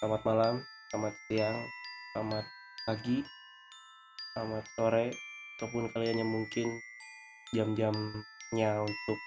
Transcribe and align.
selamat 0.00 0.24
malam, 0.24 0.54
selamat 0.88 1.14
siang, 1.28 1.60
selamat 2.16 2.44
pagi, 2.88 3.20
selamat 4.32 4.64
sore, 4.72 5.12
ataupun 5.60 5.92
kalian 5.92 6.24
yang 6.24 6.32
mungkin 6.32 6.80
jam-jamnya 7.52 8.80
untuk 8.80 9.18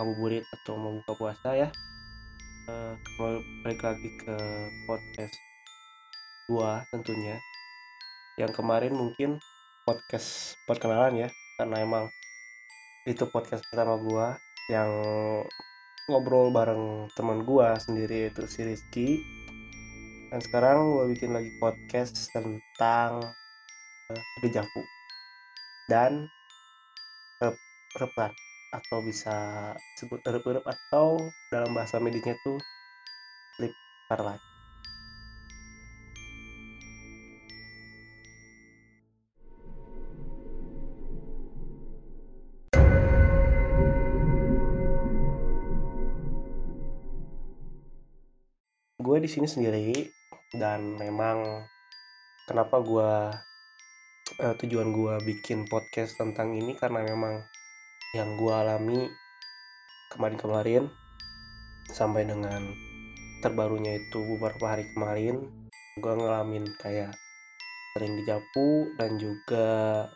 ngabuburit 0.00 0.48
atau 0.56 0.72
mau 0.80 0.96
buka 0.96 1.12
puasa 1.20 1.48
ya. 1.52 1.68
Uh, 2.64 2.96
balik 3.60 3.84
lagi 3.84 4.08
ke 4.16 4.36
podcast 4.88 5.36
gua 6.48 6.88
tentunya. 6.88 7.36
Yang 8.40 8.56
kemarin 8.56 8.96
mungkin 8.96 9.36
podcast 9.84 10.56
perkenalan 10.64 11.28
ya, 11.28 11.30
karena 11.60 11.76
emang 11.84 12.04
itu 13.04 13.28
podcast 13.28 13.60
pertama 13.68 14.00
gua 14.00 14.40
yang 14.72 14.88
ngobrol 16.08 16.48
bareng 16.56 17.12
teman 17.12 17.44
gua 17.44 17.76
sendiri 17.76 18.32
itu 18.32 18.48
si 18.48 18.64
Rizky 18.64 19.08
dan 20.28 20.40
sekarang 20.44 20.92
gua 20.92 21.04
bikin 21.08 21.32
lagi 21.32 21.48
podcast 21.56 22.28
tentang 22.32 23.32
dejavu 24.44 24.84
dan 25.88 26.28
rep 27.40 27.56
repan 27.96 28.32
atau 28.68 29.00
bisa 29.00 29.36
sebut 29.96 30.20
rep-rep 30.28 30.64
atau 30.64 31.32
dalam 31.48 31.72
bahasa 31.72 31.96
medisnya 31.96 32.36
tuh 32.44 32.60
sleep 33.56 33.72
paralysis 34.04 34.47
di 49.28 49.36
sini 49.36 49.44
sendiri 49.44 50.08
dan 50.56 50.96
memang 50.96 51.68
kenapa 52.48 52.80
gue 52.80 53.12
uh, 54.40 54.54
tujuan 54.64 54.88
gue 54.88 55.20
bikin 55.28 55.68
podcast 55.68 56.16
tentang 56.16 56.56
ini 56.56 56.72
karena 56.72 57.04
memang 57.04 57.44
yang 58.16 58.40
gue 58.40 58.48
alami 58.48 59.04
kemarin-kemarin 60.16 60.88
sampai 61.92 62.24
dengan 62.24 62.72
terbarunya 63.44 64.00
itu 64.00 64.16
beberapa 64.32 64.72
hari 64.72 64.88
kemarin 64.96 65.44
gue 66.00 66.12
ngalamin 66.16 66.64
kayak 66.80 67.12
sering 67.92 68.16
dijapu 68.24 68.96
dan 68.96 69.20
juga 69.20 70.08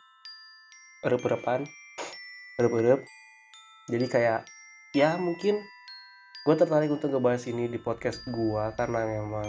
erup-erup. 2.56 3.04
Jadi 3.92 4.06
kayak 4.08 4.48
ya 4.96 5.20
mungkin 5.20 5.60
gue 6.42 6.54
tertarik 6.58 6.90
untuk 6.90 7.14
ngebahas 7.14 7.46
ini 7.46 7.70
di 7.70 7.78
podcast 7.78 8.26
gue 8.26 8.64
karena 8.74 9.06
memang 9.06 9.46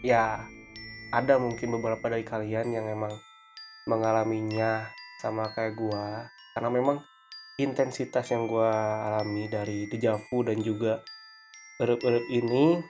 ya 0.00 0.40
ada 1.12 1.36
mungkin 1.36 1.76
beberapa 1.76 2.08
dari 2.08 2.24
kalian 2.24 2.72
yang 2.72 2.88
memang 2.88 3.12
mengalaminya 3.84 4.88
sama 5.20 5.52
kayak 5.52 5.76
gue 5.76 6.04
karena 6.56 6.70
memang 6.72 7.04
intensitas 7.60 8.32
yang 8.32 8.48
gue 8.48 8.72
alami 9.04 9.52
dari 9.52 9.84
dejavu 9.84 10.40
dan 10.40 10.64
juga 10.64 11.04
erup-erup 11.76 12.24
ini 12.32 12.80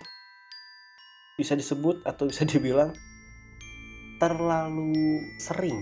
bisa 1.34 1.58
disebut 1.58 2.06
atau 2.06 2.30
bisa 2.30 2.46
dibilang 2.54 2.94
terlalu 4.22 5.26
sering. 5.42 5.80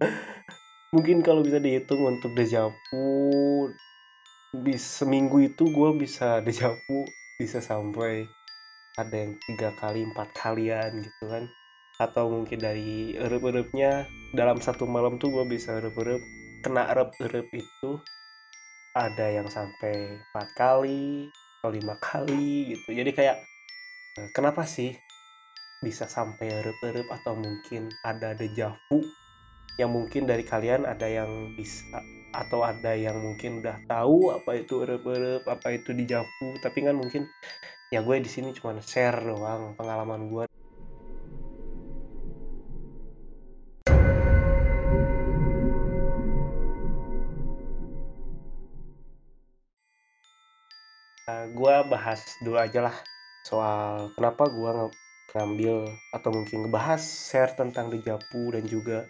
Mungkin 0.94 1.20
kalau 1.20 1.42
bisa 1.42 1.58
dihitung 1.58 2.00
untuk 2.06 2.32
dejavu 2.32 3.12
bisa 4.52 5.04
seminggu 5.04 5.40
itu 5.40 5.72
gue 5.72 5.90
bisa 5.96 6.38
dejavu 6.46 7.08
bisa 7.40 7.64
sampai 7.64 8.28
ada 9.00 9.16
yang 9.24 9.40
tiga 9.48 9.72
kali 9.72 10.04
empat 10.04 10.36
kalian 10.36 11.00
gitu 11.00 11.24
kan. 11.24 11.48
Atau 11.96 12.28
mungkin 12.28 12.60
dari 12.60 13.16
erup-erupnya 13.16 14.08
dalam 14.36 14.60
satu 14.60 14.84
malam 14.84 15.16
tuh 15.16 15.32
gue 15.32 15.44
bisa 15.48 15.80
erup-erup 15.80 16.20
kena 16.60 16.92
erup-erup 16.92 17.48
itu 17.56 17.90
ada 18.92 19.32
yang 19.32 19.48
sampai 19.48 20.20
empat 20.28 20.48
kali 20.52 21.32
atau 21.32 21.72
lima 21.72 21.96
kali 21.96 22.76
gitu. 22.76 22.92
Jadi 22.92 23.10
kayak 23.16 23.36
eh, 24.20 24.28
kenapa 24.36 24.68
sih 24.68 24.92
bisa 25.80 26.04
sampai 26.04 26.60
erup-erup? 26.60 27.08
Atau 27.08 27.40
mungkin 27.40 27.88
ada 28.04 28.36
dejavu 28.36 29.08
yang 29.80 29.88
mungkin 29.88 30.28
dari 30.28 30.44
kalian 30.44 30.84
ada 30.84 31.08
yang 31.08 31.56
bisa 31.56 32.04
atau 32.32 32.64
ada 32.64 32.96
yang 32.96 33.20
mungkin 33.20 33.60
udah 33.60 33.84
tahu 33.84 34.32
apa 34.32 34.56
itu 34.56 34.80
erup-erup 34.88 35.44
apa 35.44 35.76
itu 35.76 35.92
di 35.92 36.08
Javu 36.08 36.56
tapi 36.64 36.80
kan 36.80 36.96
mungkin 36.96 37.28
ya 37.92 38.00
gue 38.00 38.16
di 38.24 38.30
sini 38.32 38.56
cuma 38.56 38.80
share 38.80 39.20
doang 39.20 39.76
pengalaman 39.76 40.32
gue. 40.32 40.44
Uh, 51.22 51.46
gue 51.54 51.74
bahas 51.86 52.18
dulu 52.42 52.58
aja 52.58 52.90
lah 52.90 52.96
soal 53.46 54.10
kenapa 54.18 54.48
gue 54.50 54.70
ngambil 55.36 55.86
atau 56.16 56.30
mungkin 56.32 56.66
ngebahas 56.66 56.98
share 56.98 57.52
tentang 57.54 57.92
Dejavu 57.92 58.52
dan 58.52 58.64
juga 58.66 59.06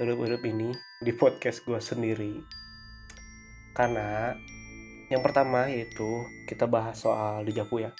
erup-erup 0.00 0.40
ini 0.48 0.72
di 1.04 1.12
podcast 1.12 1.60
gue 1.68 1.76
sendiri. 1.76 2.40
Karena 3.76 4.32
yang 5.12 5.20
pertama 5.20 5.66
yaitu 5.66 6.24
kita 6.48 6.64
bahas 6.64 6.96
soal 6.96 7.42
dejavu 7.44 7.82
ya. 7.82 7.90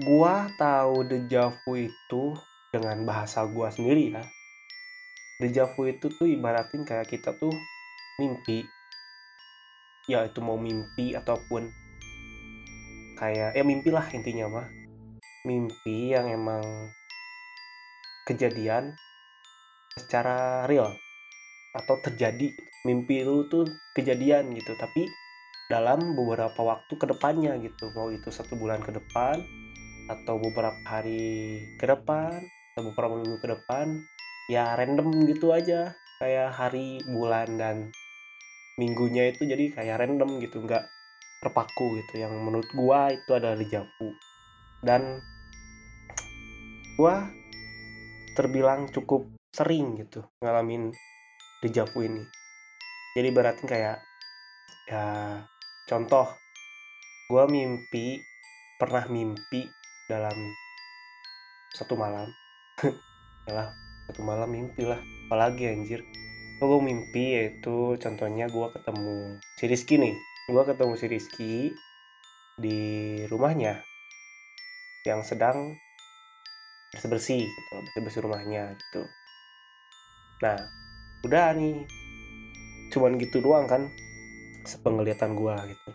Gua 0.00 0.48
tahu 0.56 1.04
dejavu 1.04 1.76
itu 1.76 2.36
dengan 2.72 3.04
bahasa 3.08 3.44
gua 3.48 3.72
sendiri 3.72 4.16
ya. 4.16 4.24
Dejavu 5.40 5.88
itu 5.88 6.12
tuh 6.12 6.28
ibaratin 6.28 6.84
kayak 6.84 7.08
kita 7.08 7.32
tuh 7.36 7.52
mimpi. 8.20 8.68
Ya 10.08 10.24
itu 10.28 10.44
mau 10.44 10.60
mimpi 10.60 11.16
ataupun 11.16 11.72
kayak 13.16 13.56
ya 13.56 13.64
mimpi 13.64 13.88
lah 13.88 14.04
intinya 14.12 14.48
mah. 14.48 14.68
Mimpi 15.48 16.12
yang 16.12 16.28
emang 16.28 16.64
kejadian 18.28 18.92
secara 19.98 20.66
real 20.70 20.94
atau 21.70 22.02
terjadi 22.02 22.50
mimpi 22.82 23.22
lu 23.22 23.46
tuh 23.46 23.66
kejadian 23.94 24.50
gitu. 24.54 24.74
Tapi 24.74 25.06
dalam 25.70 26.18
beberapa 26.18 26.58
waktu 26.66 26.98
ke 26.98 27.06
depannya 27.06 27.54
gitu 27.62 27.94
mau 27.94 28.10
itu 28.10 28.26
satu 28.34 28.58
bulan 28.58 28.82
ke 28.82 28.90
depan 28.90 29.38
atau 30.10 30.42
beberapa 30.42 30.82
hari 30.82 31.62
ke 31.78 31.86
depan 31.86 32.42
atau 32.74 32.82
beberapa 32.90 33.14
minggu 33.14 33.38
ke 33.38 33.48
depan 33.54 33.86
ya 34.50 34.74
random 34.74 35.26
gitu 35.30 35.54
aja. 35.54 35.94
Kayak 36.20 36.52
hari 36.52 37.00
bulan 37.08 37.56
dan 37.56 37.76
minggunya 38.76 39.32
itu 39.32 39.48
jadi 39.48 39.72
kayak 39.72 40.04
random 40.04 40.36
gitu 40.42 40.60
nggak 40.60 40.84
terpaku 41.40 41.96
gitu. 42.02 42.20
Yang 42.20 42.34
menurut 42.36 42.70
gua 42.76 43.08
itu 43.14 43.30
adalah 43.32 43.56
dejavu 43.56 44.12
dan 44.84 45.24
gua 47.00 47.32
terbilang 48.36 48.88
cukup 48.92 49.39
sering 49.50 49.98
gitu 49.98 50.22
ngalamin 50.40 50.94
dejavu 51.60 52.06
ini. 52.06 52.24
Jadi 53.14 53.28
berarti 53.34 53.62
kayak 53.66 53.98
ya 54.86 55.04
contoh 55.86 56.26
gue 57.30 57.44
mimpi 57.46 58.22
pernah 58.78 59.04
mimpi 59.10 59.70
dalam 60.06 60.54
satu 61.70 61.94
malam. 61.98 62.30
Lah 63.50 63.74
satu 64.10 64.26
malam 64.26 64.50
mimpi 64.50 64.82
lah 64.82 64.98
apalagi 65.26 65.70
anjir. 65.70 66.02
Gue 66.58 66.80
mimpi 66.82 67.38
yaitu 67.38 67.94
contohnya 67.98 68.50
gue 68.50 68.66
ketemu 68.74 69.38
si 69.54 69.64
Rizky 69.70 69.94
nih. 70.02 70.14
Gue 70.50 70.62
ketemu 70.66 70.92
si 70.98 71.06
Rizky 71.06 71.54
di 72.58 72.80
rumahnya 73.30 73.86
yang 75.06 75.24
sedang 75.24 75.80
bersih-bersih 76.92 77.56
gitu 77.56 77.72
bersih-bersih 77.86 78.20
rumahnya 78.26 78.76
gitu 78.76 79.08
nah 80.40 80.56
udah 81.24 81.52
nih. 81.56 81.84
Cuman 82.90 83.20
gitu 83.20 83.38
doang 83.38 83.70
kan 83.70 83.86
sepenglihatan 84.66 85.38
gua 85.38 85.62
gitu. 85.68 85.90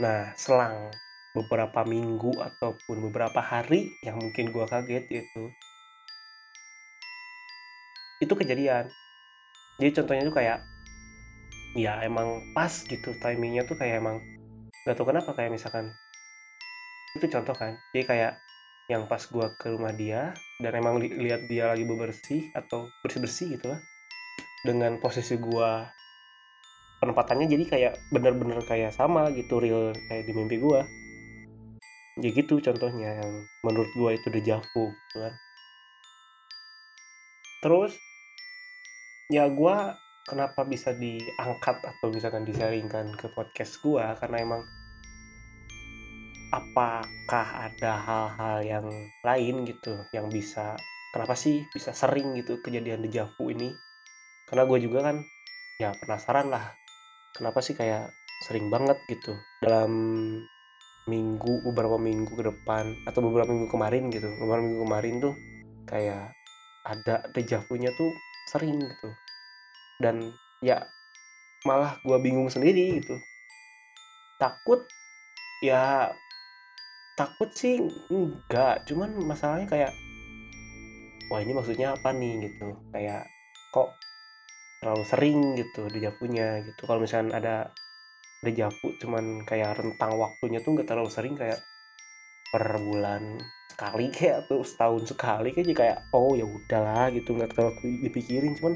Nah 0.00 0.32
selang 0.34 0.90
beberapa 1.34 1.82
minggu 1.82 2.38
ataupun 2.38 3.10
beberapa 3.10 3.42
hari 3.42 3.98
yang 4.06 4.18
mungkin 4.22 4.54
gua 4.54 4.70
kaget 4.70 5.04
itu 5.10 5.42
itu 8.22 8.34
kejadian. 8.34 8.88
Jadi 9.82 9.90
contohnya 10.00 10.22
tuh 10.30 10.36
kayak 10.38 10.58
ya 11.74 11.98
emang 12.06 12.54
pas 12.54 12.70
gitu 12.86 13.18
timingnya 13.18 13.66
tuh 13.66 13.74
kayak 13.74 13.98
emang 13.98 14.22
gak 14.86 14.94
tau 14.94 15.02
kenapa 15.10 15.34
kayak 15.34 15.50
misalkan 15.50 15.90
itu 17.18 17.26
contoh 17.26 17.54
kan. 17.54 17.74
Jadi 17.90 18.04
kayak 18.06 18.43
yang 18.90 19.08
pas 19.08 19.24
gua 19.32 19.56
ke 19.56 19.72
rumah 19.72 19.92
dia 19.96 20.36
dan 20.60 20.72
emang 20.76 21.00
li 21.00 21.08
lihat 21.08 21.48
dia 21.48 21.72
lagi 21.72 21.88
bebersih 21.88 22.52
atau 22.52 22.92
bersih-bersih 23.00 23.56
gitu 23.56 23.72
lah 23.72 23.80
dengan 24.60 25.00
posisi 25.00 25.40
gua 25.40 25.88
penempatannya 27.04 27.52
jadi 27.52 27.64
kayak 27.68 27.94
bener-bener 28.08 28.60
kayak 28.64 28.92
sama 28.96 29.28
gitu 29.36 29.60
real 29.60 29.92
kayak 30.08 30.24
di 30.24 30.32
mimpi 30.32 30.56
gua. 30.56 30.88
Ya 32.14 32.30
gitu 32.30 32.62
contohnya 32.62 33.20
yang 33.20 33.50
menurut 33.66 33.90
gue 33.90 34.10
itu 34.14 34.28
dejavu 34.30 34.94
gitu 34.94 35.18
kan. 35.18 35.34
Terus 37.58 37.98
ya 39.32 39.50
gue 39.50 39.76
kenapa 40.24 40.62
bisa 40.62 40.94
diangkat 40.94 41.82
atau 41.82 42.08
misalkan 42.14 42.46
disaringkan 42.46 43.12
ke 43.18 43.26
podcast 43.34 43.82
gue 43.82 44.04
karena 44.20 44.36
emang 44.40 44.62
apakah 46.54 47.66
ada 47.66 47.92
hal-hal 47.98 48.56
yang 48.62 48.86
lain 49.26 49.66
gitu 49.66 50.06
yang 50.14 50.30
bisa 50.30 50.78
kenapa 51.10 51.34
sih 51.34 51.66
bisa 51.66 51.90
sering 51.90 52.38
gitu 52.38 52.62
kejadian 52.62 53.02
dejavu 53.02 53.50
ini? 53.50 53.74
Karena 54.46 54.62
gue 54.70 54.78
juga 54.78 54.98
kan 55.10 55.16
ya 55.82 55.90
penasaran 55.98 56.54
lah 56.54 56.78
kenapa 57.34 57.58
sih 57.58 57.74
kayak 57.74 58.14
sering 58.38 58.70
banget 58.70 59.02
gitu 59.10 59.42
dalam 59.58 59.90
minggu 61.10 61.54
beberapa 61.66 61.98
minggu 61.98 62.32
ke 62.32 62.44
depan 62.48 62.94
atau 63.04 63.20
beberapa 63.20 63.50
minggu 63.50 63.68
kemarin 63.68 64.08
gitu 64.08 64.30
beberapa 64.38 64.62
minggu 64.62 64.80
kemarin 64.86 65.14
tuh 65.20 65.34
kayak 65.84 66.32
ada 66.84 67.24
dejavunya 67.32 67.90
tuh 67.96 68.12
sering 68.44 68.76
gitu. 68.92 69.16
Dan 69.96 70.36
ya 70.60 70.84
malah 71.64 71.96
gue 72.04 72.18
bingung 72.20 72.52
sendiri 72.52 73.00
gitu. 73.00 73.24
Takut 74.36 74.84
ya 75.64 76.12
takut 77.14 77.50
sih 77.54 77.78
enggak. 78.10 78.84
Cuman 78.90 79.14
masalahnya 79.22 79.70
kayak 79.70 79.92
wah 81.30 81.40
ini 81.40 81.54
maksudnya 81.54 81.94
apa 81.94 82.10
nih? 82.10 82.50
gitu. 82.50 82.74
Kayak 82.90 83.30
kok 83.70 83.98
terlalu 84.82 85.04
sering 85.06 85.38
gitu 85.56 85.88
dejavunya 85.88 86.60
gitu. 86.66 86.84
Kalau 86.84 87.00
misalnya 87.00 87.32
ada 87.38 87.56
dejavu 88.44 88.92
cuman 89.00 89.48
kayak 89.48 89.80
rentang 89.80 90.20
waktunya 90.20 90.60
tuh 90.60 90.76
nggak 90.76 90.84
terlalu 90.84 91.08
sering 91.08 91.32
kayak 91.32 91.64
per 92.52 92.76
bulan 92.76 93.40
sekali 93.72 94.10
kayak 94.14 94.44
atau 94.44 94.60
setahun 94.60 95.16
sekali 95.16 95.56
kayak 95.56 95.72
kayak 95.72 95.98
oh 96.12 96.34
ya 96.34 96.44
udahlah 96.44 97.14
gitu. 97.14 97.38
Nggak 97.38 97.54
terlalu 97.54 98.02
dipikirin. 98.04 98.58
Cuman 98.58 98.74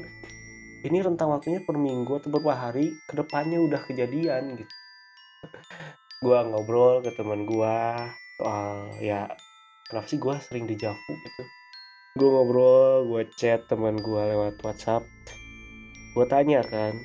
ini 0.79 0.97
rentang 1.03 1.35
waktunya 1.35 1.59
per 1.59 1.75
minggu 1.75 2.23
atau 2.23 2.31
beberapa 2.31 2.55
hari 2.55 3.03
ke 3.03 3.13
depannya 3.19 3.59
udah 3.59 3.83
kejadian 3.83 4.55
gitu. 4.55 4.75
Gua 6.23 6.43
ngobrol 6.43 6.99
ke 6.99 7.15
teman 7.15 7.47
gua 7.47 8.11
soal 8.39 8.95
ya 9.03 9.27
kenapa 9.91 10.07
sih 10.07 10.15
gua 10.15 10.39
sering 10.39 10.63
dejavu 10.63 11.19
gitu? 11.27 11.43
Gue 12.15 12.29
ngobrol 12.31 13.03
gue 13.07 13.27
chat 13.35 13.67
teman 13.67 13.99
gue 13.99 14.21
lewat 14.31 14.63
WhatsApp. 14.63 15.03
Gue 16.15 16.25
tanya 16.27 16.63
kan 16.63 16.95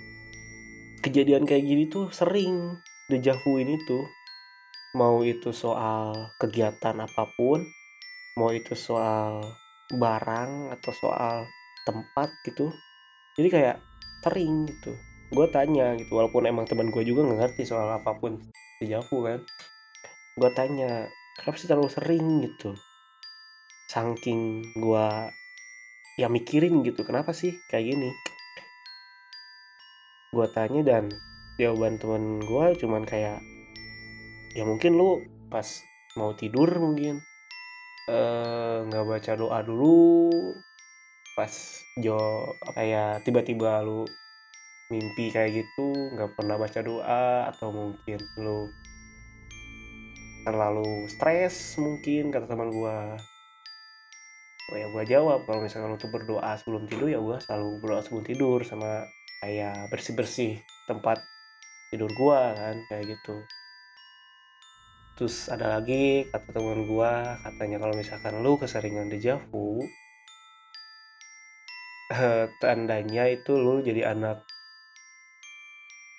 kejadian 1.03 1.45
kayak 1.45 1.67
gini 1.67 1.91
tuh 1.91 2.15
sering 2.15 2.79
dejavu 3.11 3.59
ini 3.59 3.83
tuh. 3.83 4.15
Mau 4.95 5.27
itu 5.27 5.51
soal 5.51 6.35
kegiatan 6.39 6.95
apa 7.03 7.27
pun 7.35 7.67
mau 8.39 8.51
itu 8.55 8.79
soal 8.79 9.59
barang 9.91 10.71
atau 10.71 10.93
soal 10.95 11.51
tempat 11.83 12.31
gitu. 12.47 12.71
Jadi 13.35 13.49
kayak 13.51 13.77
sering 14.23 14.71
gitu. 14.71 14.95
Gue 15.35 15.51
tanya 15.51 15.99
gitu 15.99 16.15
walaupun 16.15 16.47
emang 16.47 16.67
teman 16.67 16.95
gue 16.95 17.03
juga 17.03 17.27
nggak 17.27 17.39
ngerti 17.43 17.67
soal 17.67 17.91
apa 17.91 18.15
pun 18.19 18.39
di 18.79 18.87
Javu 18.87 19.27
kan. 19.27 19.43
Gue 20.39 20.51
tanya 20.55 21.11
kenapa 21.39 21.57
sih 21.59 21.69
terlalu 21.69 21.91
sering 21.91 22.27
gitu? 22.43 22.75
Saking 23.91 24.73
gue 24.75 25.07
ya 26.19 26.31
mikirin 26.31 26.83
gitu 26.87 27.03
kenapa 27.03 27.35
sih 27.35 27.63
kayak 27.71 27.95
gini? 27.95 28.11
Gue 30.35 30.47
tanya 30.51 30.83
dan 30.83 31.11
jawaban 31.59 31.99
teman 32.03 32.43
gue 32.43 32.67
cuman 32.83 33.07
kayak 33.07 33.39
ya 34.55 34.63
mungkin 34.67 34.99
lu 34.99 35.23
pas 35.51 35.67
mau 36.19 36.35
tidur 36.35 36.67
mungkin 36.79 37.23
nggak 38.91 39.05
uh, 39.05 39.09
baca 39.09 39.33
doa 39.39 39.59
dulu 39.63 40.31
pas 41.35 41.51
jo 41.99 42.19
kayak 42.75 43.27
tiba-tiba 43.27 43.83
lu 43.83 44.07
mimpi 44.93 45.35
kayak 45.35 45.65
gitu 45.65 46.15
nggak 46.15 46.37
pernah 46.39 46.55
baca 46.55 46.81
doa 46.85 47.51
atau 47.51 47.75
mungkin 47.75 48.19
lu 48.39 48.71
terlalu 50.45 51.09
stres 51.09 51.81
mungkin 51.81 52.29
kata 52.29 52.47
teman 52.51 52.71
gua. 52.77 53.17
Oh 54.71 54.77
ya 54.81 54.87
gua 54.93 55.05
jawab 55.05 55.39
kalau 55.49 55.61
misalkan 55.65 55.97
tuh 56.01 56.11
berdoa 56.15 56.53
sebelum 56.61 56.85
tidur 56.91 57.09
ya 57.09 57.21
gua 57.21 57.37
selalu 57.41 57.69
berdoa 57.81 58.01
sebelum 58.05 58.25
tidur 58.31 58.59
sama 58.65 59.09
kayak 59.41 59.89
bersih-bersih 59.93 60.53
tempat 60.89 61.19
tidur 61.89 62.11
gua 62.13 62.53
kan 62.61 62.77
kayak 62.89 63.05
gitu. 63.19 63.45
Terus 65.17 65.49
ada 65.55 65.67
lagi 65.81 66.29
kata 66.33 66.49
teman 66.53 66.81
gua 66.91 67.41
katanya 67.45 67.77
kalau 67.83 67.95
misalkan 67.97 68.35
lu 68.45 68.53
keseringan 68.61 69.09
dejavu 69.09 69.89
eh, 72.13 72.47
tandanya 72.61 73.25
itu 73.37 73.53
lu 73.65 73.81
jadi 73.89 74.13
anak 74.13 74.45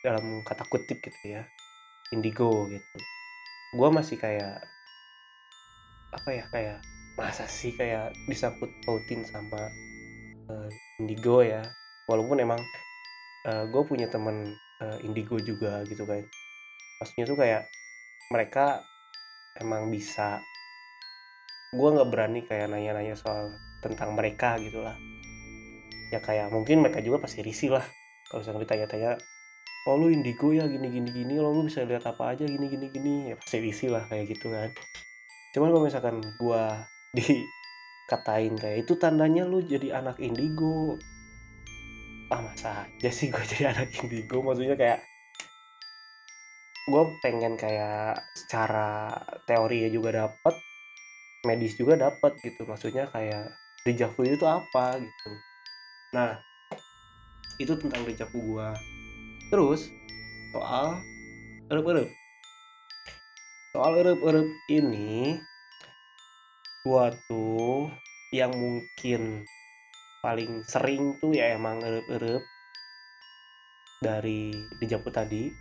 dalam 0.06 0.45
kata 0.45 0.63
kutip 0.69 1.01
gitu 1.01 1.19
ya 1.36 1.44
indigo 2.13 2.69
gitu 2.69 2.98
gua 3.75 3.92
masih 3.92 4.16
kayak 4.16 4.72
apa 6.16 6.30
ya 6.31 6.45
kayak 6.48 6.80
masa 7.19 7.44
sih 7.48 7.75
kayak 7.75 8.16
disangkut 8.27 8.72
pautin 8.88 9.27
sama 9.27 9.72
uh, 10.48 10.69
indigo 11.00 11.44
ya. 11.44 11.63
Walaupun 12.07 12.38
emang 12.38 12.62
uh, 13.50 13.66
gue 13.66 13.81
punya 13.83 14.06
teman 14.07 14.56
uh, 14.80 14.98
indigo 15.01 15.36
juga 15.42 15.81
gitu 15.89 16.07
kan. 16.07 16.24
Maksudnya 17.01 17.25
tuh 17.27 17.38
kayak 17.39 17.63
mereka 18.31 18.86
emang 19.60 19.88
bisa 19.92 20.44
gue 21.75 21.89
nggak 21.92 22.10
berani 22.12 22.42
kayak 22.48 22.72
nanya-nanya 22.72 23.16
soal 23.19 23.51
tentang 23.83 24.16
mereka 24.16 24.56
gitu 24.63 24.80
lah 24.80 24.95
ya 26.13 26.24
kayak 26.24 26.48
mungkin 26.54 26.80
mereka 26.80 27.04
juga 27.04 27.27
pasti 27.27 27.44
risih 27.44 27.75
lah 27.75 27.86
kalau 28.31 28.42
misalnya 28.42 28.62
ditanya-tanya 28.63 29.12
oh 29.86 29.96
lu 30.02 30.10
indigo 30.10 30.50
ya 30.52 30.66
gini 30.66 30.90
gini. 30.90 31.10
Gini 31.14 31.34
lo 31.38 31.54
lu 31.54 31.70
bisa 31.70 31.86
lihat 31.86 32.06
apa 32.10 32.34
aja 32.34 32.44
gini 32.46 32.65
gini 32.68 32.89
gini. 32.89 33.13
Ya 33.32 33.36
pasti 33.38 33.62
risih 33.62 33.94
lah 33.94 34.10
kayak 34.10 34.34
gitu 34.34 34.50
kan. 34.51 34.74
Cuman 35.54 35.70
kalau 35.72 35.86
misalkan 35.86 36.18
gue 36.22 36.63
dikatain 37.18 38.54
kayak 38.58 38.77
itu 38.86 38.94
tandanya 38.98 39.46
lu 39.46 39.62
jadi 39.62 40.01
anak 40.01 40.18
indigo. 40.18 40.98
Ah 42.34 42.42
masa 42.42 42.89
aja 42.89 43.10
sih 43.13 43.30
gue 43.30 43.44
jadi 43.56 43.72
anak 43.77 43.94
indigo? 44.01 44.42
Maksudnya 44.42 44.75
kayak 44.75 45.06
gue 46.86 47.04
pengen 47.22 47.58
kayak 47.58 48.30
secara 48.38 49.10
teori 49.46 49.89
juga 49.89 50.25
dapat 50.25 50.62
medis 51.46 51.77
juga 51.77 52.10
dapat 52.10 52.42
gitu. 52.42 52.65
Maksudnya 52.65 53.06
kayak 53.13 53.54
dejavu 53.86 54.25
itu 54.25 54.50
apa 54.50 54.98
gitu. 54.98 55.46
Nah 56.18 56.42
itu 57.62 57.72
tentang 57.77 58.01
dejavu 58.04 58.58
gue 58.58 58.95
terus 59.50 59.92
soal 60.54 61.02
erup-erup. 61.70 62.10
Soal 63.75 63.94
erup-erup 64.02 64.50
ini 64.72 65.42
gua 66.86 67.12
tuh 67.28 67.92
yang 68.32 68.54
mungkin 68.56 69.44
paling 70.22 70.64
sering 70.66 71.18
tuh 71.22 71.36
ya 71.36 71.54
emang 71.54 71.82
erup-erup 71.84 72.44
dari 74.02 74.70
dejavu 74.80 75.10
tadi. 75.12 75.52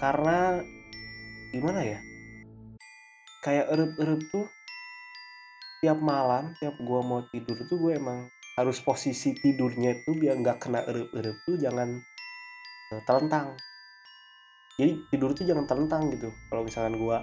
Karena 0.00 0.60
gimana 1.52 1.80
ya? 1.84 2.00
Kayak 3.44 3.72
erup-erup 3.72 4.20
tuh 4.32 4.46
tiap 5.80 5.96
malam 5.96 6.52
tiap 6.60 6.76
gua 6.76 7.00
mau 7.00 7.24
tidur 7.32 7.56
tuh 7.64 7.80
gue 7.80 7.96
emang 7.96 8.28
harus 8.60 8.84
posisi 8.84 9.32
tidurnya 9.32 9.96
itu 10.04 10.12
biar 10.12 10.36
nggak 10.36 10.60
kena 10.60 10.84
erup-erup 10.84 11.40
tuh 11.48 11.56
jangan 11.56 12.04
telentang. 13.06 13.54
Jadi 14.74 15.06
tidur 15.06 15.30
tuh 15.30 15.46
jangan 15.46 15.70
telentang 15.70 16.10
gitu. 16.10 16.34
Kalau 16.50 16.66
misalkan 16.66 16.98
gua 16.98 17.22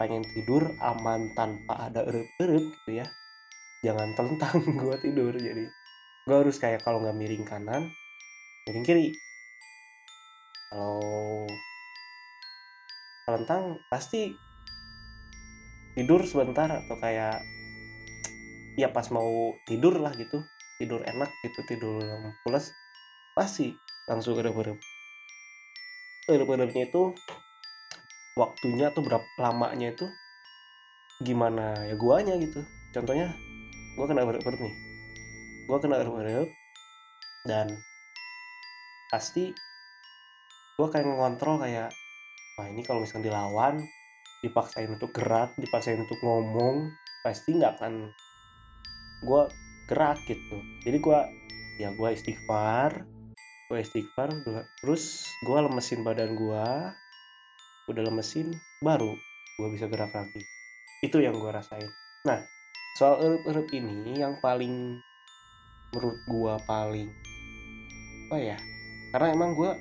pengen 0.00 0.24
tidur 0.24 0.72
aman 0.80 1.36
tanpa 1.36 1.92
ada 1.92 2.02
erup-erup 2.08 2.72
gitu 2.80 3.04
ya 3.04 3.06
jangan 3.84 4.16
telentang 4.16 4.64
gua 4.80 4.96
tidur. 4.96 5.36
Jadi 5.36 5.68
gua 6.24 6.40
harus 6.40 6.56
kayak 6.56 6.80
kalau 6.80 7.04
nggak 7.04 7.16
miring 7.18 7.44
kanan 7.44 7.92
miring 8.64 8.86
kiri. 8.86 9.08
Kalau 10.72 11.44
telentang 13.28 13.84
pasti 13.92 14.40
tidur 15.92 16.24
sebentar 16.24 16.72
atau 16.72 16.96
kayak 16.96 17.44
ya 18.80 18.88
pas 18.88 19.04
mau 19.12 19.60
tidur 19.68 20.00
lah 20.00 20.16
gitu 20.16 20.48
tidur 20.80 21.04
enak 21.04 21.36
gitu 21.44 21.60
tidur 21.68 22.00
pulas 22.40 22.72
pasti 23.36 23.76
langsung 24.08 24.34
ke 24.34 24.48
berep 24.48 24.80
berepnya 26.26 26.84
itu 26.86 27.02
waktunya 28.38 28.88
atau 28.88 29.02
berapa 29.04 29.26
lamanya 29.36 29.92
itu 29.92 30.06
gimana 31.22 31.86
ya 31.86 31.94
guanya 31.98 32.38
gitu. 32.38 32.64
Contohnya 32.94 33.34
gua 33.94 34.06
kena 34.10 34.26
berep 34.26 34.58
nih. 34.58 34.74
Gua 35.66 35.78
kena 35.78 36.02
berep 36.02 36.50
dan 37.46 37.82
pasti 39.10 39.52
gua 40.78 40.88
kayak 40.88 41.06
ngontrol 41.06 41.60
kayak 41.60 41.92
wah 42.56 42.66
ini 42.68 42.82
kalau 42.84 43.02
misalnya 43.02 43.32
dilawan 43.32 43.82
dipaksain 44.42 44.90
untuk 44.90 45.14
gerak 45.14 45.54
dipaksain 45.54 46.02
untuk 46.02 46.18
ngomong 46.18 46.98
pasti 47.22 47.54
nggak 47.54 47.78
akan 47.78 48.10
gue 49.22 49.42
gerak 49.86 50.18
gitu. 50.26 50.58
Jadi 50.82 50.98
gue 50.98 51.18
ya 51.78 51.94
gue 51.94 52.08
istighfar 52.10 53.06
gue 53.72 53.80
istighfar 53.80 54.28
terus 54.84 55.32
gue 55.40 55.56
lemesin 55.56 56.04
badan 56.04 56.36
gue 56.36 56.66
udah 57.88 58.02
lemesin 58.04 58.52
baru 58.84 59.16
gue 59.56 59.68
bisa 59.72 59.88
gerak 59.88 60.12
lagi 60.12 60.44
itu 61.00 61.16
yang 61.24 61.40
gue 61.40 61.48
rasain. 61.48 61.88
Nah 62.28 62.44
soal 63.00 63.24
erup-erup 63.24 63.72
ini 63.72 64.20
yang 64.20 64.36
paling 64.44 65.00
menurut 65.96 66.20
gue 66.28 66.54
paling 66.68 67.08
apa 68.28 68.36
ya 68.36 68.58
karena 69.16 69.26
emang 69.32 69.56
gue 69.56 69.72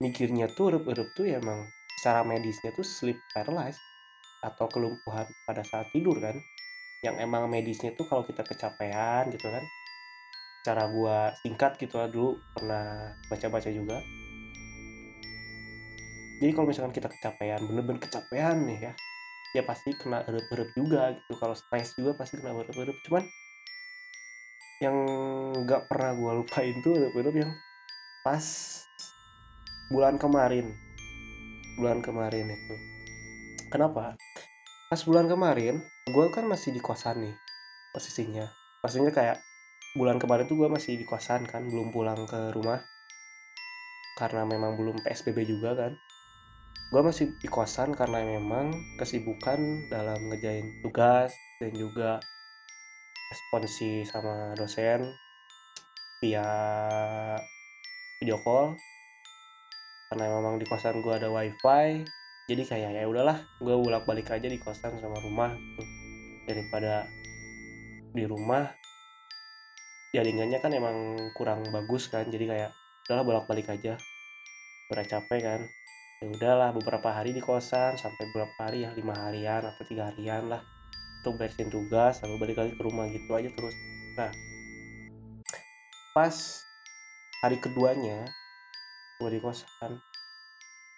mikirnya 0.00 0.48
tuh 0.48 0.72
erup-erup 0.72 1.12
tuh 1.12 1.28
ya 1.28 1.36
emang 1.36 1.68
secara 2.00 2.24
medisnya 2.24 2.72
tuh 2.72 2.88
sleep 2.88 3.20
paralysis 3.28 3.84
atau 4.40 4.72
kelumpuhan 4.72 5.28
pada 5.44 5.60
saat 5.68 5.92
tidur 5.92 6.16
kan. 6.16 6.40
Yang 7.04 7.28
emang 7.28 7.44
medisnya 7.52 7.92
tuh 7.92 8.08
kalau 8.08 8.24
kita 8.24 8.40
kecapean 8.40 9.28
gitu 9.30 9.52
kan 9.52 9.68
cara 10.68 10.84
gua 10.92 11.32
singkat 11.40 11.80
gitu 11.80 11.96
lah 11.96 12.12
dulu 12.12 12.36
pernah 12.52 13.16
baca-baca 13.32 13.72
juga. 13.72 14.04
Jadi 16.38 16.52
kalau 16.52 16.68
misalkan 16.68 16.92
kita 16.92 17.08
kecapean 17.08 17.64
bener-bener 17.64 18.04
kecapean 18.04 18.68
nih 18.68 18.78
ya 18.84 18.92
ya 19.56 19.64
pasti 19.64 19.96
kena 19.96 20.28
erup-erup 20.28 20.76
juga 20.76 21.16
gitu. 21.16 21.40
Kalau 21.40 21.56
stres 21.56 21.96
juga 21.96 22.12
pasti 22.12 22.36
kena 22.36 22.52
erup-erup 22.52 23.00
cuman 23.00 23.24
yang 24.84 24.96
nggak 25.64 25.88
pernah 25.88 26.12
gua 26.12 26.36
lupain 26.36 26.76
tuh 26.84 26.92
erup-erup 27.00 27.32
yang 27.32 27.56
pas 28.20 28.44
bulan 29.88 30.20
kemarin. 30.20 30.76
Bulan 31.80 32.04
kemarin 32.04 32.52
itu. 32.52 32.76
Kenapa? 33.72 34.20
Pas 34.88 35.00
bulan 35.04 35.28
kemarin 35.28 35.80
gue 36.08 36.26
kan 36.32 36.44
masih 36.48 36.72
di 36.72 36.80
kosan 36.80 37.20
nih 37.20 37.36
posisinya. 37.92 38.48
Maksudnya 38.80 39.12
kayak 39.12 39.47
bulan 39.96 40.20
kemarin 40.20 40.44
tuh 40.44 40.58
gue 40.60 40.68
masih 40.68 41.00
di 41.00 41.06
kosan 41.08 41.46
kan 41.48 41.64
belum 41.64 41.94
pulang 41.94 42.28
ke 42.28 42.52
rumah. 42.52 42.84
Karena 44.18 44.42
memang 44.44 44.74
belum 44.74 45.00
PSBB 45.06 45.46
juga 45.46 45.78
kan. 45.78 45.92
Gue 46.90 47.02
masih 47.04 47.36
di 47.38 47.48
kosan 47.48 47.92
karena 47.94 48.24
memang 48.24 48.72
kesibukan 48.98 49.88
dalam 49.92 50.18
ngejain 50.32 50.66
tugas 50.82 51.32
dan 51.60 51.72
juga 51.76 52.18
responsi 53.28 54.08
sama 54.08 54.56
dosen 54.58 55.04
via 56.20 56.48
video 58.20 58.40
call. 58.42 58.74
Karena 60.10 60.32
memang 60.32 60.56
di 60.58 60.66
kosan 60.66 61.04
gue 61.04 61.12
ada 61.14 61.28
wifi 61.28 62.04
jadi 62.48 62.64
kayak 62.64 62.90
ya 62.96 63.04
udahlah 63.04 63.44
gue 63.60 63.76
bolak 63.76 64.08
balik 64.08 64.32
aja 64.32 64.48
di 64.48 64.56
kosan 64.56 64.96
sama 64.96 65.20
rumah 65.20 65.52
gitu. 65.52 65.84
Daripada 66.48 67.04
di 68.16 68.24
rumah 68.24 68.72
jaringannya 70.14 70.58
kan 70.64 70.72
emang 70.72 71.30
kurang 71.36 71.68
bagus 71.68 72.08
kan 72.08 72.24
jadi 72.28 72.44
kayak 72.48 72.70
udahlah 73.08 73.24
bolak 73.24 73.44
balik 73.48 73.68
aja. 73.72 73.96
Udah 74.88 75.04
capek 75.04 75.40
kan 75.44 75.60
ya 76.18 76.26
udahlah 76.26 76.74
beberapa 76.74 77.14
hari 77.14 77.30
di 77.30 77.38
kosan 77.38 77.94
sampai 77.94 78.26
beberapa 78.34 78.50
hari 78.58 78.82
ya 78.82 78.90
lima 78.90 79.14
harian 79.14 79.62
atau 79.62 79.86
tiga 79.86 80.10
harian 80.10 80.50
lah 80.50 80.58
untuk 81.22 81.38
beresin 81.38 81.70
tugas 81.70 82.18
lalu 82.26 82.34
balik 82.42 82.56
lagi 82.58 82.72
ke 82.74 82.82
rumah 82.82 83.06
gitu 83.06 83.30
aja 83.38 83.50
terus. 83.54 83.76
Nah 84.18 84.32
pas 86.10 86.34
hari 87.38 87.56
keduanya 87.62 88.26
gue 89.22 89.30
di 89.30 89.38
kosan 89.38 90.02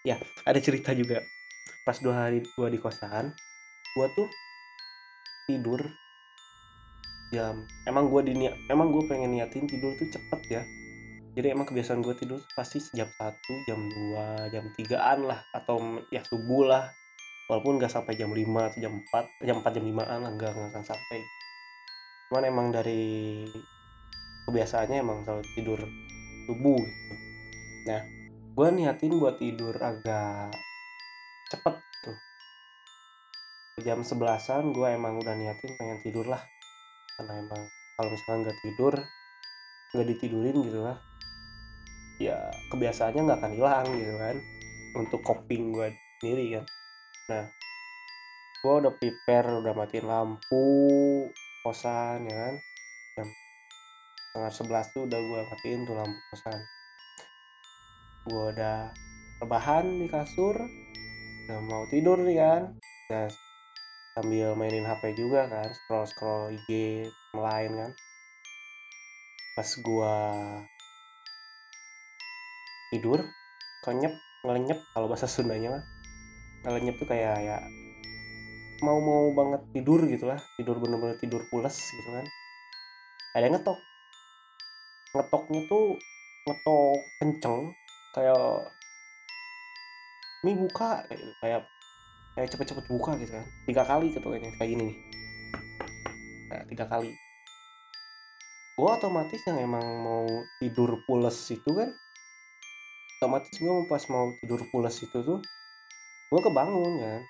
ya 0.08 0.16
ada 0.48 0.60
cerita 0.62 0.96
juga. 0.96 1.20
Pas 1.84 2.00
dua 2.00 2.28
hari 2.28 2.40
gue 2.40 2.68
di 2.72 2.78
kosan 2.80 3.36
gue 3.92 4.06
tuh 4.16 4.28
tidur 5.50 5.82
jam. 7.30 7.64
Emang 7.86 8.10
gue 8.10 8.20
dini 8.26 8.50
emang 8.66 8.90
gue 8.90 9.06
pengen 9.06 9.34
niatin 9.34 9.64
tidur 9.66 9.94
tuh 9.96 10.10
cepet 10.10 10.40
ya. 10.50 10.62
Jadi 11.30 11.46
emang 11.54 11.62
kebiasaan 11.62 12.02
gue 12.02 12.14
tidur 12.18 12.42
pasti 12.58 12.82
jam 12.90 13.06
satu 13.06 13.54
jam 13.70 13.78
2 13.86 14.50
jam 14.50 14.66
3an 14.74 15.18
lah 15.30 15.40
atau 15.54 15.78
ya 16.10 16.20
subuh 16.26 16.66
lah. 16.66 16.90
Walaupun 17.46 17.82
gak 17.82 17.90
sampai 17.90 18.14
jam 18.14 18.30
5 18.30 18.46
atau 18.46 18.78
jam 18.78 18.94
4 18.98 19.46
jam 19.46 19.56
4 19.62 19.74
jam 19.74 19.84
5an 19.86 20.18
lah 20.22 20.32
gak, 20.38 20.50
gak 20.54 20.68
akan 20.74 20.84
sampai. 20.86 21.18
Cuman 22.30 22.44
emang 22.46 22.66
dari 22.70 23.46
kebiasaannya 24.46 24.98
emang 25.02 25.22
selalu 25.26 25.42
tidur 25.54 25.80
subuh 26.50 26.78
gitu. 26.78 27.14
Nah 27.86 28.02
gue 28.50 28.68
niatin 28.74 29.14
buat 29.18 29.38
tidur 29.38 29.74
agak 29.78 30.50
cepet 31.50 31.74
tuh. 32.02 32.18
Jam 33.86 34.02
sebelasan 34.02 34.74
gue 34.74 34.88
emang 34.90 35.18
udah 35.22 35.34
niatin 35.38 35.78
pengen 35.78 36.02
tidur 36.02 36.26
lah 36.26 36.42
karena 37.20 37.36
emang 37.36 37.68
kalau 38.00 38.16
misalnya 38.16 38.40
nggak 38.48 38.58
tidur 38.64 38.94
nggak 39.92 40.06
ditidurin 40.08 40.56
gitu 40.64 40.80
lah 40.80 40.96
ya 42.16 42.48
kebiasaannya 42.72 43.20
nggak 43.28 43.40
akan 43.44 43.52
hilang 43.52 43.86
gitu 43.92 44.14
kan 44.16 44.36
untuk 44.96 45.20
coping 45.20 45.72
gue 45.72 45.88
sendiri 46.20 46.60
kan. 46.60 46.64
Nah 47.32 47.44
gue 48.60 48.74
udah 48.76 48.92
prepare 48.92 49.56
udah 49.56 49.72
matiin 49.72 50.06
lampu 50.08 50.64
kosan 51.64 52.28
ya 52.28 52.36
kan. 52.36 52.54
Jam 53.16 53.28
setengah 54.20 54.52
sebelas 54.52 54.86
tuh 54.92 55.08
udah 55.08 55.20
gue 55.20 55.40
matiin 55.48 55.80
tuh 55.88 55.96
lampu 55.96 56.20
kosan. 56.28 56.60
Gue 58.28 58.44
udah 58.52 58.92
rebahan 59.40 59.96
di 59.96 60.06
kasur 60.08 60.56
udah 61.48 61.60
mau 61.64 61.88
tidur 61.88 62.20
nih 62.20 62.36
kan. 62.36 62.62
Nah 63.08 63.28
sambil 64.14 64.58
mainin 64.58 64.86
HP 64.86 65.14
juga 65.14 65.46
kan 65.46 65.70
scroll 65.70 66.06
scroll 66.06 66.52
IG 66.54 66.68
lain 67.34 67.72
kan. 67.78 67.90
Pas 69.54 69.70
gue 69.70 70.14
tidur 72.90 73.20
kenyep 73.86 74.14
ngelenyep 74.42 74.78
kalau 74.92 75.06
bahasa 75.06 75.30
Sundanya 75.30 75.78
mah. 75.78 75.84
Ngelenyep 76.66 76.96
tuh 77.00 77.08
kayak 77.08 77.36
ya 77.40 77.58
mau 78.80 78.96
mau 78.96 79.28
banget 79.36 79.60
tidur 79.76 80.00
gitu 80.08 80.24
lah 80.24 80.40
tidur 80.56 80.80
bener-bener 80.80 81.16
tidur 81.20 81.44
pules 81.48 81.76
gitu 81.76 82.10
kan. 82.10 82.26
Ada 83.36 83.46
yang 83.46 83.54
ngetok. 83.60 83.78
Ngetoknya 85.14 85.60
tuh 85.68 85.84
ngetok 86.48 86.98
kenceng 87.20 87.58
kayak 88.16 88.74
mi 90.40 90.56
buka 90.56 91.04
gitu. 91.12 91.30
kayak 91.44 91.68
kayak 92.40 92.56
cepet-cepet 92.56 92.88
buka 92.88 93.20
gitu 93.20 93.36
kan. 93.36 93.44
Tiga 93.68 93.84
kali 93.84 94.16
ketuknya 94.16 94.48
kayak 94.56 94.70
gini 94.72 94.82
nih. 94.88 94.98
Nah, 96.48 96.64
tiga 96.64 96.88
kali. 96.88 97.12
Gue 98.80 98.88
otomatis 98.88 99.44
yang 99.44 99.60
emang 99.60 99.84
mau 100.00 100.24
tidur 100.56 101.04
pules 101.04 101.36
itu 101.52 101.68
kan 101.76 101.92
otomatis 103.20 103.52
gue 103.52 103.84
pas 103.84 104.00
mau 104.08 104.32
tidur 104.40 104.64
pules 104.72 104.96
itu 105.04 105.20
tuh 105.20 105.44
gue 106.32 106.40
kebangun 106.40 106.92
kan. 107.04 107.20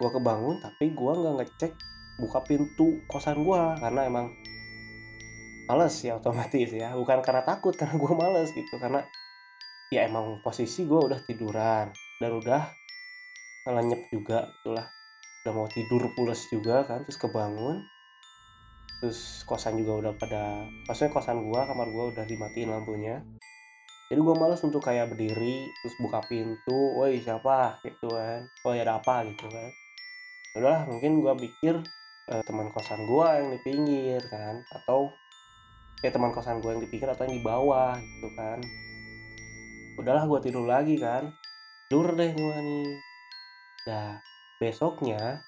Gue 0.00 0.10
kebangun 0.16 0.56
tapi 0.64 0.96
gue 0.96 1.12
nggak 1.12 1.34
ngecek 1.44 1.72
buka 2.16 2.40
pintu 2.48 3.04
kosan 3.04 3.44
gue 3.44 3.60
karena 3.84 4.08
emang 4.08 4.32
males 5.68 5.92
ya 6.00 6.16
otomatis 6.16 6.72
ya. 6.72 6.96
Bukan 6.96 7.20
karena 7.20 7.44
takut 7.44 7.76
karena 7.80 8.00
gue 8.00 8.12
males 8.16 8.48
gitu. 8.56 8.80
Karena 8.80 9.04
ya 9.92 10.08
emang 10.08 10.40
posisi 10.40 10.88
gue 10.88 10.96
udah 11.04 11.20
tiduran 11.20 11.92
dan 12.16 12.32
udah 12.32 12.83
ngelenyep 13.64 14.12
juga 14.12 14.52
itulah. 14.60 14.86
Udah 15.44 15.52
mau 15.52 15.68
tidur 15.68 16.12
pules 16.12 16.40
juga 16.52 16.84
kan 16.84 17.04
terus 17.04 17.16
kebangun. 17.16 17.88
Terus 19.00 19.44
kosan 19.44 19.76
juga 19.80 19.92
udah 20.00 20.12
pada 20.16 20.68
maksudnya 20.88 21.12
kosan 21.12 21.44
gue 21.44 21.60
kamar 21.60 21.88
gue 21.88 22.04
udah 22.16 22.24
dimatiin 22.24 22.70
lampunya. 22.72 23.24
Jadi 24.12 24.20
gue 24.20 24.34
males 24.36 24.60
untuk 24.60 24.84
kayak 24.84 25.16
berdiri 25.16 25.72
terus 25.80 25.96
buka 25.96 26.20
pintu 26.28 26.96
woi 27.00 27.20
siapa? 27.24 27.80
Gitu 27.80 28.08
kan. 28.08 28.48
Woi 28.64 28.80
ada 28.80 29.00
apa? 29.00 29.24
Gitu 29.24 29.48
kan. 29.48 29.72
Ya 30.52 30.56
udahlah 30.60 30.82
mungkin 30.86 31.24
gue 31.24 31.34
pikir 31.48 31.74
eh, 32.30 32.42
teman 32.44 32.68
kosan 32.68 33.08
gue 33.08 33.26
yang 33.26 33.48
di 33.48 33.58
pinggir 33.64 34.20
kan 34.28 34.60
atau 34.70 35.16
ya 36.04 36.12
teman 36.12 36.36
kosan 36.36 36.60
gue 36.60 36.68
yang 36.68 36.82
di 36.84 36.88
pinggir 36.92 37.08
atau 37.08 37.24
yang 37.24 37.36
di 37.40 37.44
bawah 37.44 37.96
gitu 37.96 38.28
kan. 38.36 38.60
Udahlah 39.96 40.28
gue 40.28 40.40
tidur 40.44 40.68
lagi 40.68 41.00
kan. 41.00 41.32
Tidur 41.88 42.12
deh 42.12 42.32
gue 42.32 42.56
nih 42.60 43.13
nah 43.84 44.20
besoknya 44.56 45.44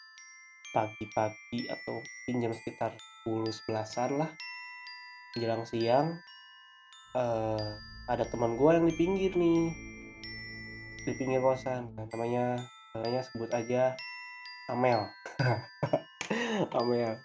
pagi-pagi 0.75 1.73
atau 1.73 2.05
jam 2.29 2.53
sekitar 2.53 2.93
10 3.25 3.49
11 3.65 4.21
lah 4.21 4.31
menjelang 5.33 5.65
siang 5.65 6.21
uh, 7.17 7.81
ada 8.07 8.25
teman 8.29 8.55
gue 8.55 8.71
yang 8.71 8.87
di 8.87 8.95
pinggir 8.95 9.33
nih. 9.35 9.73
Di 11.07 11.13
pinggir 11.15 11.41
kosan 11.41 11.95
nah, 11.95 12.07
namanya 12.13 12.61
namanya 12.95 13.21
sebut 13.25 13.51
aja 13.53 13.97
Amel. 14.69 15.13
Amel. 16.79 17.23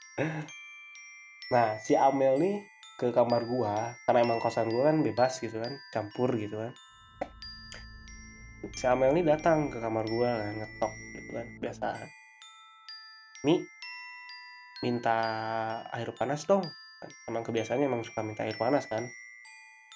Nah 1.50 1.68
si 1.82 1.94
Amel 1.98 2.36
nih 2.38 2.58
ke 3.02 3.10
kamar 3.10 3.50
gua 3.50 3.98
karena 4.06 4.22
emang 4.22 4.38
kosan 4.38 4.70
gua 4.70 4.94
kan 4.94 5.02
bebas 5.02 5.42
gitu 5.42 5.58
kan 5.58 5.82
campur 5.90 6.30
gitu 6.38 6.62
kan 6.62 6.74
si 8.78 8.86
Amel 8.86 9.18
ini 9.18 9.26
datang 9.26 9.74
ke 9.74 9.82
kamar 9.82 10.06
gua 10.06 10.46
kan 10.46 10.54
ngetok 10.62 10.94
gitu 11.18 11.30
kan 11.34 11.48
biasa 11.58 11.86
"Mi, 13.42 13.66
minta 14.86 15.18
air 15.90 16.14
panas 16.14 16.46
dong." 16.46 16.70
Emang 17.26 17.42
kebiasaannya 17.42 17.90
emang 17.90 18.06
suka 18.06 18.22
minta 18.22 18.46
air 18.46 18.54
panas 18.54 18.86
kan. 18.86 19.10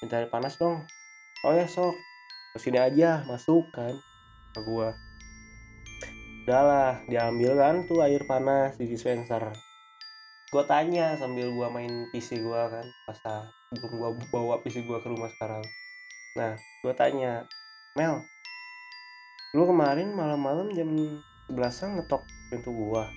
"Minta 0.01 0.17
air 0.17 0.29
panas 0.33 0.57
dong." 0.57 0.89
"Oh 1.45 1.53
ya 1.53 1.69
sok, 1.69 2.01
ke 2.53 2.57
sini 2.57 2.81
aja, 2.81 3.21
masuk," 3.29 3.69
kan, 3.69 4.01
ke 4.57 4.59
gua. 4.65 4.97
Udahlah, 6.45 7.05
diambil 7.05 7.57
kan 7.57 7.85
tuh 7.85 8.01
air 8.01 8.25
panas 8.25 8.77
di 8.81 8.89
dispenser. 8.89 9.53
Gua 10.49 10.65
tanya 10.65 11.13
sambil 11.21 11.53
gua 11.53 11.69
main 11.69 12.09
PC 12.09 12.41
gua 12.41 12.69
kan, 12.69 12.85
pas 13.05 13.17
sebelum 13.69 13.93
gua 13.97 14.09
bawa 14.33 14.55
PC 14.65 14.81
gua 14.85 15.01
ke 15.01 15.09
rumah 15.09 15.29
sekarang. 15.29 15.61
Nah, 16.33 16.57
gua 16.81 16.93
tanya, 16.97 17.45
"Mel, 17.97 18.25
lu 19.55 19.63
kemarin 19.63 20.11
malam-malam 20.11 20.67
jam 20.75 20.91
11 21.47 21.95
ngetok 21.95 22.27
pintu 22.51 22.75
gua?" 22.75 23.07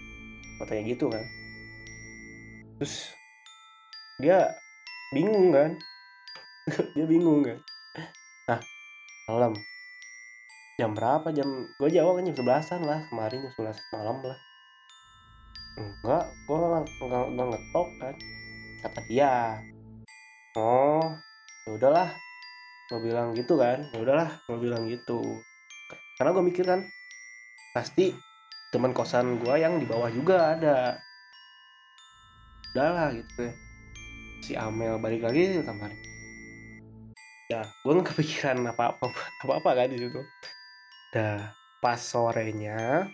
Gua 0.58 0.64
tanya 0.70 0.86
gitu 0.86 1.10
kan. 1.10 1.26
Terus 2.78 3.10
dia 4.22 4.54
bingung 5.10 5.50
kan. 5.50 5.74
dia 6.94 7.06
bingung 7.10 7.42
kan. 7.42 7.58
Nah, 8.46 8.60
malam. 9.26 9.52
Jam 10.78 10.94
berapa? 10.94 11.34
Jam 11.34 11.66
gue 11.74 11.90
jawab 11.90 12.22
kan 12.22 12.30
jam 12.30 12.36
11-an 12.38 12.82
lah, 12.86 13.00
kemarin 13.10 13.42
jam 13.42 13.52
11 13.58 13.94
malam 13.94 14.16
lah. 14.22 14.38
Enggak, 15.78 16.24
gue 16.46 16.56
nggak 16.58 17.26
nggak 17.34 17.46
ngetok 17.50 17.88
kan. 17.98 18.14
Kata 18.82 19.00
dia. 19.10 19.34
Oh, 20.54 21.02
ya 21.66 21.70
udahlah. 21.74 22.10
Gue 22.90 23.00
bilang 23.10 23.34
gitu 23.34 23.58
kan. 23.58 23.82
Ya 23.90 23.98
udahlah, 24.02 24.30
gue 24.46 24.58
bilang 24.58 24.86
gitu. 24.86 25.18
Karena 26.18 26.34
gue 26.34 26.44
mikir 26.44 26.66
kan, 26.66 26.80
pasti 27.72 28.10
teman 28.74 28.90
kosan 28.90 29.38
gue 29.38 29.54
yang 29.56 29.78
di 29.78 29.86
bawah 29.86 30.10
juga 30.10 30.58
ada. 30.58 30.98
Udahlah 32.74 33.14
gitu 33.14 33.48
ya. 33.48 33.52
Si 34.42 34.52
Amel 34.58 34.98
balik 34.98 35.22
lagi 35.22 35.56
ke 35.56 35.62
kamar. 35.62 35.94
Ya, 37.48 37.64
gue 37.64 37.92
nggak 37.94 38.12
kepikiran 38.12 38.60
apa-apa 38.66 39.08
apa-apa 39.46 39.70
kan 39.72 39.88
di 39.94 39.98
situ. 40.02 40.20
Dah, 41.14 41.54
pas 41.78 41.96
sorenya 41.96 43.08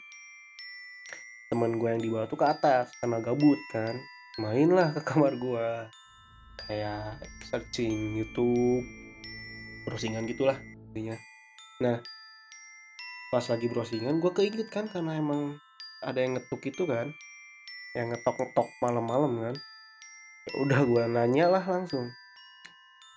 temen 1.55 1.79
gue 1.79 1.87
yang 1.87 2.03
di 2.03 2.11
bawah 2.11 2.27
tuh 2.27 2.41
ke 2.41 2.47
atas 2.51 2.91
karena 2.99 3.23
gabut 3.23 3.61
kan 3.71 3.95
mainlah 4.43 4.91
ke 4.91 5.01
kamar 5.07 5.39
gue 5.39 5.69
kayak 6.67 7.23
searching 7.47 8.19
YouTube 8.19 8.83
browsingan 9.87 10.27
gitulah 10.27 10.59
intinya 10.91 11.15
nah 11.79 12.03
pas 13.35 13.43
lagi 13.51 13.67
browsingan 13.67 14.23
gue 14.23 14.31
keinget 14.31 14.71
kan 14.71 14.87
karena 14.87 15.19
emang 15.19 15.59
ada 15.99 16.23
yang 16.23 16.39
ngetuk 16.39 16.71
itu 16.71 16.87
kan 16.87 17.11
yang 17.99 18.15
ngetok 18.15 18.39
ngetok 18.39 18.79
malam-malam 18.79 19.33
kan. 19.43 19.57
Ya 20.47 20.53
udah 20.55 20.81
gue 20.87 21.03
nanya 21.11 21.51
lah 21.51 21.67
langsung. 21.67 22.15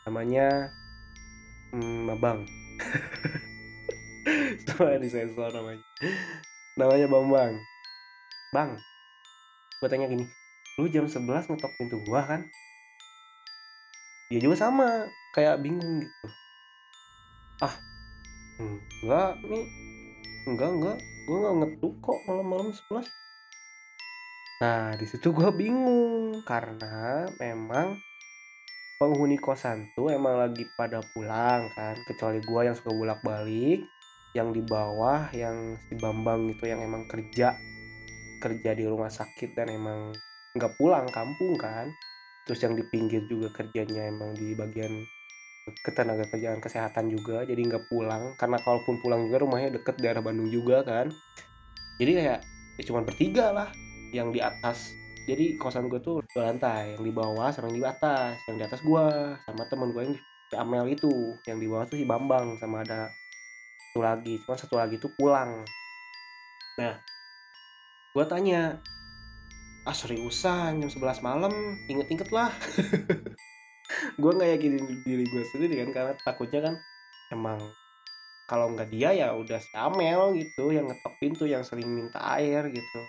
Namanya 0.10 0.74
hmm, 1.70 2.10
abang. 2.10 2.50
Sama 4.66 4.98
di 4.98 5.10
sensor 5.14 5.54
namanya. 5.54 5.86
Namanya 6.74 7.06
Bambang. 7.06 7.62
Bang 8.50 8.82
gue 9.77 9.86
tanya 9.86 10.10
gini 10.10 10.25
lu 10.77 10.90
jam 10.90 11.06
11 11.10 11.50
ngetok 11.50 11.74
pintu 11.77 11.98
gua 12.06 12.22
kan? 12.25 12.42
Dia 14.30 14.38
juga 14.42 14.58
sama 14.58 15.10
kayak 15.34 15.62
bingung 15.62 16.06
gitu. 16.06 16.25
Ah 17.62 17.77
enggak 18.58 19.38
nih 19.46 19.66
enggak 20.48 20.72
enggak. 20.72 20.98
Gua 21.27 21.38
nggak 21.44 21.55
ngetuk 21.60 21.94
kok 22.00 22.20
malam-malam 22.25 22.72
11 22.72 23.05
nah 24.57 24.90
di 24.98 25.05
situ 25.05 25.29
gua 25.38 25.53
bingung 25.53 26.42
karena 26.42 27.29
memang 27.38 28.01
penghuni 28.98 29.38
kosan 29.38 29.86
tuh 29.94 30.10
emang 30.10 30.33
lagi 30.33 30.66
pada 30.74 30.98
pulang 31.14 31.70
kan 31.77 31.94
kecuali 32.10 32.42
gua 32.42 32.66
yang 32.66 32.74
suka 32.74 32.90
bolak-balik 32.90 33.86
yang 34.33 34.50
di 34.50 34.66
bawah 34.66 35.29
yang 35.29 35.77
si 35.86 35.94
Bambang 36.01 36.50
itu 36.50 36.66
yang 36.66 36.81
emang 36.81 37.05
kerja 37.05 37.53
kerja 38.42 38.72
di 38.74 38.86
rumah 38.86 39.10
sakit 39.10 39.53
dan 39.53 39.70
emang 39.74 40.14
nggak 40.57 40.74
pulang 40.77 41.05
kampung 41.10 41.57
kan. 41.57 41.90
Terus 42.46 42.64
yang 42.64 42.74
di 42.79 42.83
pinggir 42.88 43.27
juga 43.27 43.51
kerjanya 43.51 44.07
emang 44.07 44.33
di 44.38 44.55
bagian 44.55 45.03
ketenaga 45.84 46.27
kerjaan 46.32 46.64
kesehatan 46.64 47.12
juga 47.12 47.44
jadi 47.44 47.60
nggak 47.60 47.92
pulang. 47.92 48.36
Karena 48.40 48.58
kalaupun 48.62 49.00
pulang 49.03 49.27
juga 49.27 49.44
rumahnya 49.44 49.80
deket 49.80 50.00
daerah 50.00 50.24
Bandung 50.24 50.48
juga 50.48 50.84
kan. 50.84 51.12
Jadi 51.98 52.12
kayak 52.14 52.40
ya 52.77 52.84
cuma 52.86 53.01
bertiga 53.03 53.51
lah 53.51 53.70
yang 54.16 54.32
di 54.32 54.40
atas. 54.40 54.96
Jadi 55.27 55.60
kosan 55.60 55.92
gue 55.92 56.00
tuh 56.00 56.24
dua 56.32 56.53
lantai 56.53 56.96
yang 56.96 57.03
di 57.03 57.12
bawah 57.12 57.51
sama 57.51 57.68
yang 57.72 57.84
di 57.84 57.88
atas. 57.88 58.40
Yang 58.48 58.56
di 58.56 58.64
atas 58.64 58.80
gue 58.86 59.06
sama 59.44 59.64
temen 59.68 59.92
gue 59.92 60.01
yang 60.08 60.16
di 60.16 60.56
Amel 60.56 60.86
itu. 60.92 61.36
Yang 61.44 61.58
di 61.60 61.68
bawah 61.68 61.86
tuh 61.90 61.98
si 62.00 62.06
Bambang 62.08 62.56
sama 62.60 62.88
ada 62.88 63.12
satu 63.92 64.00
lagi. 64.00 64.40
Cuma 64.48 64.56
satu 64.56 64.75
lagi 64.80 64.96
tuh 65.01 65.12
pulang. 65.20 65.68
Nah 66.80 66.96
gue 68.16 68.25
tanya 68.25 68.80
ah 69.84 69.96
seriusan 69.96 70.80
jam 70.80 70.90
11 70.90 71.20
malam? 71.24 71.53
Inget-inget 71.92 72.32
lah 72.32 72.51
gue 74.20 74.32
nggak 74.36 74.50
yakinin 74.60 74.84
diri 75.04 75.24
gue 75.24 75.44
sendiri 75.48 75.80
kan 75.80 75.90
karena 75.96 76.14
takutnya 76.20 76.60
kan 76.60 76.76
emang 77.32 77.72
kalau 78.48 78.72
nggak 78.72 78.88
dia 78.92 79.12
ya 79.12 79.36
udah 79.36 79.60
si 79.60 79.72
gitu 80.40 80.72
yang 80.72 80.88
ngetok 80.88 81.14
pintu 81.20 81.44
yang 81.44 81.68
sering 81.68 81.92
minta 81.92 82.20
air 82.40 82.68
gitu. 82.72 83.00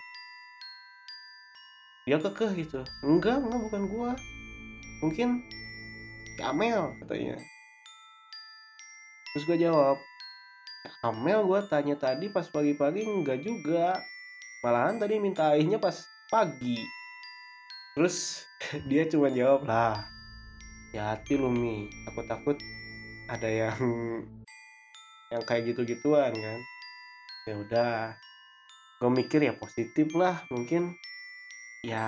Dia 2.03 2.19
kekeh 2.19 2.51
gitu. 2.59 2.83
Enggak 3.03 3.39
enggak 3.39 3.59
bukan 3.71 3.83
gue 3.87 4.11
mungkin 4.99 5.29
si 6.35 6.41
Amel 6.43 6.91
katanya. 6.99 7.39
Terus 9.31 9.43
gue 9.47 9.57
jawab 9.63 10.03
Amel 11.07 11.39
gue 11.47 11.59
tanya 11.71 11.95
tadi 11.95 12.27
pas 12.27 12.43
pagi-pagi 12.51 13.07
enggak 13.07 13.39
juga. 13.39 13.95
Malahan 14.59 14.99
tadi 14.99 15.23
minta 15.23 15.55
airnya 15.55 15.79
pas 15.79 16.03
pagi. 16.27 16.83
Terus 17.95 18.43
dia 18.91 19.07
cuma 19.07 19.31
jawab 19.31 19.63
lah 19.63 20.18
ya 20.95 21.13
hati 21.13 21.37
lu 21.37 21.49
mi. 21.53 21.89
Takut 22.05 22.25
takut 22.25 22.57
ada 23.29 23.49
yang 23.49 23.77
yang 25.29 25.43
kayak 25.45 25.73
gitu 25.73 25.85
gituan 25.85 26.33
kan? 26.33 26.59
Ya 27.45 27.55
udah. 27.57 27.93
Gue 28.99 29.11
mikir 29.13 29.39
ya 29.45 29.53
positif 29.55 30.11
lah 30.17 30.43
mungkin. 30.51 30.97
Ya 31.85 32.05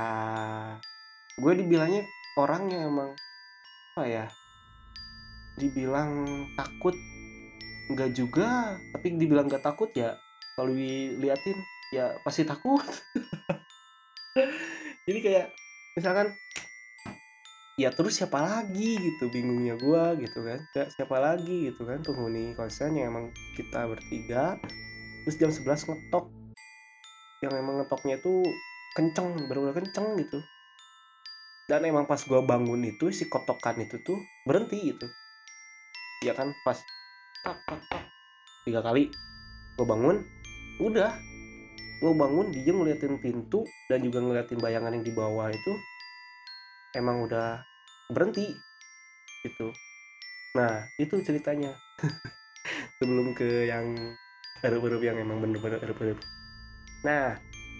gue 1.39 1.53
dibilangnya 1.55 2.05
orangnya 2.35 2.85
emang 2.85 3.15
apa 3.91 4.03
ya 4.07 4.25
dibilang 5.59 6.43
takut 6.55 6.95
enggak 7.91 8.15
juga 8.15 8.79
tapi 8.95 9.19
dibilang 9.19 9.51
gak 9.51 9.67
takut 9.67 9.91
ya 9.91 10.15
kalau 10.55 10.71
diliatin 10.71 11.59
ya 11.91 12.15
pasti 12.23 12.47
takut. 12.47 12.83
Jadi 15.07 15.19
kayak 15.19 15.51
misalkan 15.97 16.39
ya 17.79 17.89
terus 17.91 18.19
siapa 18.19 18.39
lagi? 18.41 18.99
gitu 18.99 19.31
bingungnya 19.31 19.79
gua 19.79 20.15
gitu 20.19 20.43
kan. 20.43 20.59
Ya, 20.75 20.85
siapa 20.91 21.17
lagi? 21.21 21.71
gitu 21.71 21.87
kan 21.87 22.03
penghuni 22.03 22.55
kosan 22.55 22.99
yang 22.99 23.15
emang 23.15 23.25
kita 23.55 23.87
bertiga. 23.87 24.59
Terus 25.27 25.35
jam 25.37 25.51
11 25.53 25.87
ngetok. 25.87 26.25
Yang 27.41 27.53
emang 27.57 27.75
ngetoknya 27.81 28.17
tuh 28.19 28.43
kenceng 28.91 29.47
bener-bener 29.47 29.75
kenceng 29.81 30.17
gitu. 30.19 30.39
Dan 31.69 31.87
emang 31.87 32.03
pas 32.03 32.19
gua 32.27 32.43
bangun 32.43 32.83
itu 32.83 33.09
si 33.15 33.31
kotokan 33.31 33.79
itu 33.79 34.01
tuh 34.03 34.27
berhenti 34.43 34.91
gitu. 34.91 35.07
Ya 36.21 36.35
kan 36.35 36.53
pas 36.61 36.83
tiga 38.67 38.83
kali 38.83 39.09
gua 39.79 39.87
bangun 39.87 40.17
udah. 40.83 41.31
Gue 42.01 42.17
bangun 42.17 42.49
dia 42.49 42.73
ngeliatin 42.73 43.21
pintu 43.21 43.69
dan 43.85 44.01
juga 44.01 44.25
ngeliatin 44.25 44.57
bayangan 44.57 44.97
yang 44.97 45.05
di 45.05 45.13
bawah 45.13 45.53
itu 45.53 45.77
emang 46.95 47.25
udah 47.25 47.63
berhenti 48.11 48.59
gitu. 49.45 49.71
Nah 50.55 50.87
itu 50.99 51.19
ceritanya. 51.23 51.75
Sebelum 53.01 53.33
ke 53.33 53.65
yang 53.65 54.15
erup-erup 54.61 55.01
yang 55.01 55.17
emang 55.17 55.41
bener-bener 55.41 55.81
erup-erup 55.81 56.21
nah 57.01 57.33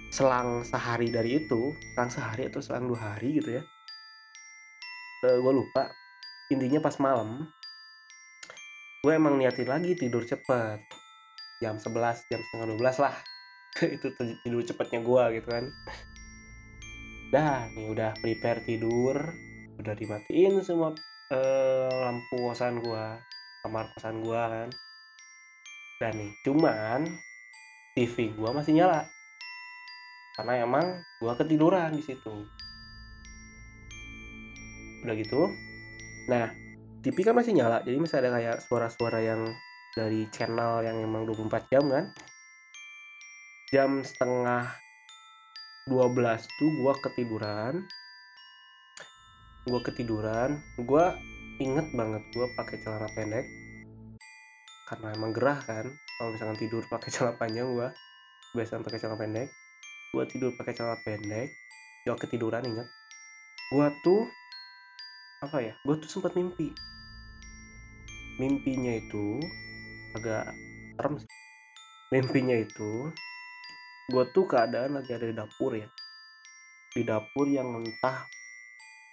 selang 0.10 0.66
sehari 0.66 1.14
dari 1.14 1.46
itu 1.46 1.78
selang 1.94 2.10
sehari 2.10 2.50
atau 2.50 2.60
selang 2.60 2.90
dua 2.90 3.16
hari 3.16 3.38
gitu 3.38 3.62
ya 3.62 3.64
uh, 5.24 5.30
eh, 5.30 5.38
gue 5.38 5.54
lupa. 5.54 5.94
Intinya 6.52 6.84
pas 6.84 6.98
malam 7.00 7.48
gue 9.02 9.14
emang 9.14 9.38
niatin 9.38 9.70
lagi 9.70 9.94
tidur 9.98 10.26
cepet. 10.26 10.82
Jam 11.62 11.78
11 11.78 12.26
jam 12.26 12.42
setengah 12.42 12.68
12 12.74 13.06
lah. 13.06 13.16
Itu 13.96 14.14
tidur 14.18 14.62
cepatnya 14.66 15.00
gua 15.06 15.30
gitu 15.32 15.48
kan 15.48 15.70
dah 17.32 17.72
nih 17.72 17.88
udah 17.88 18.12
prepare 18.20 18.62
tidur. 18.68 19.16
Udah 19.80 19.96
dimatiin 19.96 20.62
semua 20.62 20.94
eh, 21.32 21.90
lampu 21.90 22.38
kosan 22.52 22.84
gua 22.84 23.18
kamar 23.64 23.88
kosan 23.96 24.20
gua 24.22 24.52
kan. 24.52 24.70
Dan 25.98 26.12
nih 26.20 26.32
cuman 26.44 27.02
TV 27.96 28.36
gua 28.36 28.52
masih 28.52 28.76
nyala. 28.76 29.08
Karena 30.36 30.64
emang 30.64 31.04
gue 31.20 31.34
ketiduran 31.36 31.92
di 31.92 32.04
situ. 32.04 32.34
Udah 35.04 35.16
gitu. 35.16 35.52
Nah 36.32 36.52
TV 37.04 37.18
kan 37.26 37.36
masih 37.36 37.58
nyala 37.58 37.84
jadi 37.84 37.98
masih 38.00 38.18
ada 38.22 38.30
kayak 38.32 38.58
suara-suara 38.64 39.20
yang 39.20 39.44
dari 39.92 40.30
channel 40.32 40.86
yang 40.86 41.04
emang 41.04 41.28
24 41.28 41.72
jam 41.72 41.84
kan. 41.92 42.06
Jam 43.72 44.04
setengah 44.04 44.72
12 45.92 46.48
tuh 46.56 46.72
gue 46.72 46.94
ketiduran. 47.04 47.84
Gue 49.68 49.80
ketiduran 49.84 50.64
gue 50.80 51.06
inget 51.60 51.92
banget 51.92 52.24
gue 52.32 52.48
pakai 52.56 52.80
celana 52.80 53.12
pendek. 53.12 53.52
Karena 54.88 55.12
emang 55.12 55.36
gerah 55.36 55.60
kan 55.60 55.92
kalau 55.92 56.32
misalkan 56.32 56.56
tidur 56.56 56.88
pakai 56.88 57.12
celana 57.14 57.36
panjang 57.36 57.68
gue 57.68 57.92
biasa 58.56 58.80
pakai 58.80 59.00
celana 59.04 59.20
pendek. 59.20 59.52
Gue 60.16 60.24
tidur 60.32 60.56
pakai 60.56 60.72
celana 60.72 60.96
pendek 61.04 61.52
gue 62.02 62.18
ketiduran 62.18 62.66
inget 62.66 62.90
gue 63.70 63.88
tuh 64.02 64.26
apa 65.46 65.58
ya 65.62 65.74
gue 65.86 65.96
tuh 66.02 66.10
sempat 66.10 66.34
mimpi. 66.34 66.74
Mimpinya 68.42 68.98
itu 68.98 69.38
agak 70.18 70.50
serem 70.98 71.22
mimpinya 72.10 72.58
itu 72.58 73.14
gue 74.08 74.24
tuh 74.34 74.46
keadaan 74.50 74.98
lagi 74.98 75.12
ada 75.14 75.26
di 75.28 75.36
dapur 75.36 75.78
ya. 75.78 75.88
Di 76.92 77.04
dapur 77.06 77.46
yang 77.48 77.78
entah 77.78 78.26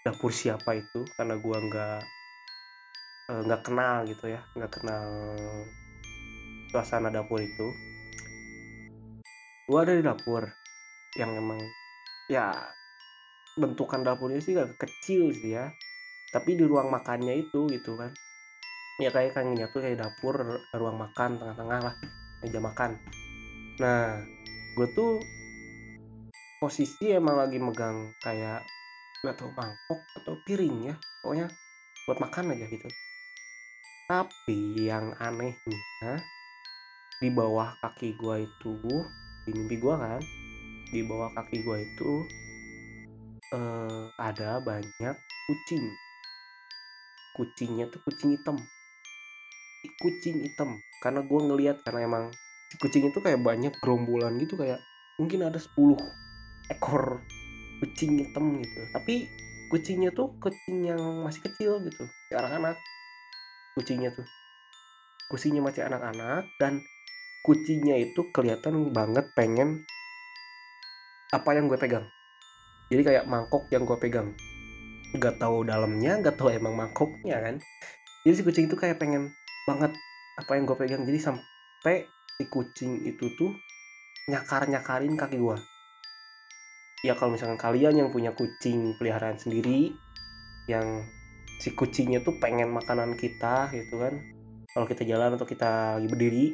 dapur 0.03 0.33
siapa 0.33 0.73
itu 0.79 1.05
karena 1.19 1.37
gue 1.37 1.57
nggak 1.69 2.01
eh, 3.29 3.41
nggak 3.45 3.63
kenal 3.63 4.09
gitu 4.09 4.25
ya 4.33 4.41
nggak 4.57 4.73
kenal 4.81 5.09
suasana 6.73 7.13
dapur 7.13 7.45
itu. 7.45 7.77
Gue 9.69 9.79
ada 9.79 9.93
di 9.93 10.01
dapur 10.01 10.49
yang 11.17 11.37
emang 11.37 11.61
ya 12.29 12.53
bentukan 13.59 14.07
dapurnya 14.07 14.39
sih 14.39 14.55
agak 14.55 14.87
kecil 14.87 15.35
sih 15.35 15.57
ya 15.59 15.73
tapi 16.29 16.55
di 16.55 16.65
ruang 16.65 16.93
makannya 16.93 17.37
itu 17.37 17.69
gitu 17.69 17.97
kan. 17.97 18.13
Ya 18.99 19.15
kayak 19.15 19.39
kangennya 19.39 19.71
tuh 19.71 19.85
kayak 19.85 20.03
dapur 20.03 20.67
ruang 20.75 20.99
makan 20.99 21.39
tengah-tengah 21.39 21.81
lah 21.87 21.95
meja 22.43 22.59
makan. 22.59 22.99
Nah 23.79 24.27
gue 24.79 24.89
tuh 24.95 25.19
posisi 26.63 27.11
emang 27.11 27.35
lagi 27.35 27.59
megang 27.59 28.15
kayak 28.23 28.63
nggak 29.27 29.35
tahu 29.35 29.51
mangkok 29.51 30.07
atau 30.15 30.39
piring 30.39 30.77
ya 30.87 30.95
pokoknya 31.19 31.51
buat 32.07 32.19
makan 32.23 32.55
aja 32.55 32.71
gitu. 32.71 32.87
Tapi 34.07 34.87
yang 34.87 35.19
anehnya 35.19 36.23
di 37.19 37.29
bawah 37.35 37.75
kaki 37.83 38.15
gue 38.15 38.47
itu 38.47 38.79
di 39.43 39.51
mimpi 39.51 39.83
gue 39.83 39.95
kan 39.99 40.23
di 40.95 41.03
bawah 41.03 41.35
kaki 41.35 41.59
gue 41.67 41.79
itu 41.83 42.11
eh, 43.59 44.03
ada 44.15 44.63
banyak 44.63 45.19
kucing. 45.51 45.99
Kucingnya 47.35 47.91
tuh 47.91 47.99
kucing 48.07 48.39
hitam. 48.39 48.63
Kucing 49.99 50.47
hitam. 50.47 50.79
Karena 51.03 51.27
gue 51.27 51.41
ngelihat 51.51 51.83
karena 51.83 52.07
emang 52.07 52.25
si 52.69 52.77
kucing 52.77 53.09
itu 53.09 53.19
kayak 53.25 53.41
banyak 53.41 53.73
gerombolan 53.81 54.37
gitu 54.37 54.61
kayak 54.61 54.85
mungkin 55.17 55.49
ada 55.49 55.57
10 55.57 55.97
ekor 56.69 57.25
kucing 57.81 58.21
hitam 58.21 58.61
gitu. 58.61 58.81
Tapi 58.93 59.29
kucingnya 59.73 60.13
tuh 60.13 60.37
kucing 60.41 60.85
yang 60.85 61.01
masih 61.25 61.41
kecil 61.45 61.81
gitu 61.85 62.09
anak-anak. 62.33 62.81
Kucingnya 63.77 64.13
tuh 64.13 64.27
kucingnya 65.29 65.61
masih 65.61 65.85
anak-anak 65.85 66.49
dan 66.57 66.81
kucingnya 67.45 68.01
itu 68.01 68.33
kelihatan 68.33 68.97
banget 68.97 69.29
pengen 69.37 69.85
apa 71.29 71.53
yang 71.53 71.69
gue 71.69 71.77
pegang. 71.77 72.09
Jadi 72.89 73.03
kayak 73.05 73.25
mangkok 73.29 73.69
yang 73.69 73.85
gue 73.85 73.99
pegang. 74.01 74.33
Nggak 75.13 75.37
tahu 75.37 75.69
dalamnya 75.69 76.17
nggak 76.25 76.41
tahu 76.41 76.49
emang 76.49 76.73
mangkoknya 76.73 77.37
kan. 77.45 77.57
Jadi 78.25 78.35
si 78.41 78.43
kucing 78.45 78.73
itu 78.73 78.77
kayak 78.77 78.97
pengen 78.97 79.37
banget 79.69 79.93
apa 80.41 80.57
yang 80.57 80.65
gue 80.65 80.77
pegang. 80.81 81.05
Jadi 81.05 81.21
sampai 81.21 82.09
si 82.39 82.47
kucing 82.47 83.03
itu 83.03 83.35
tuh 83.35 83.51
nyakar 84.31 84.71
nyakarin 84.71 85.19
kaki 85.19 85.43
gue 85.43 85.59
ya 87.03 87.15
kalau 87.15 87.35
misalkan 87.35 87.59
kalian 87.59 87.95
yang 87.99 88.09
punya 88.15 88.35
kucing 88.35 88.95
peliharaan 88.99 89.39
sendiri 89.39 89.95
yang 90.71 91.07
si 91.59 91.75
kucingnya 91.75 92.23
tuh 92.23 92.39
pengen 92.39 92.71
makanan 92.71 93.19
kita 93.19 93.71
gitu 93.75 93.99
kan. 93.99 94.23
Kalau 94.71 94.87
kita 94.87 95.03
jalan 95.03 95.35
atau 95.35 95.47
kita 95.47 95.99
lagi 95.99 96.07
berdiri 96.07 96.47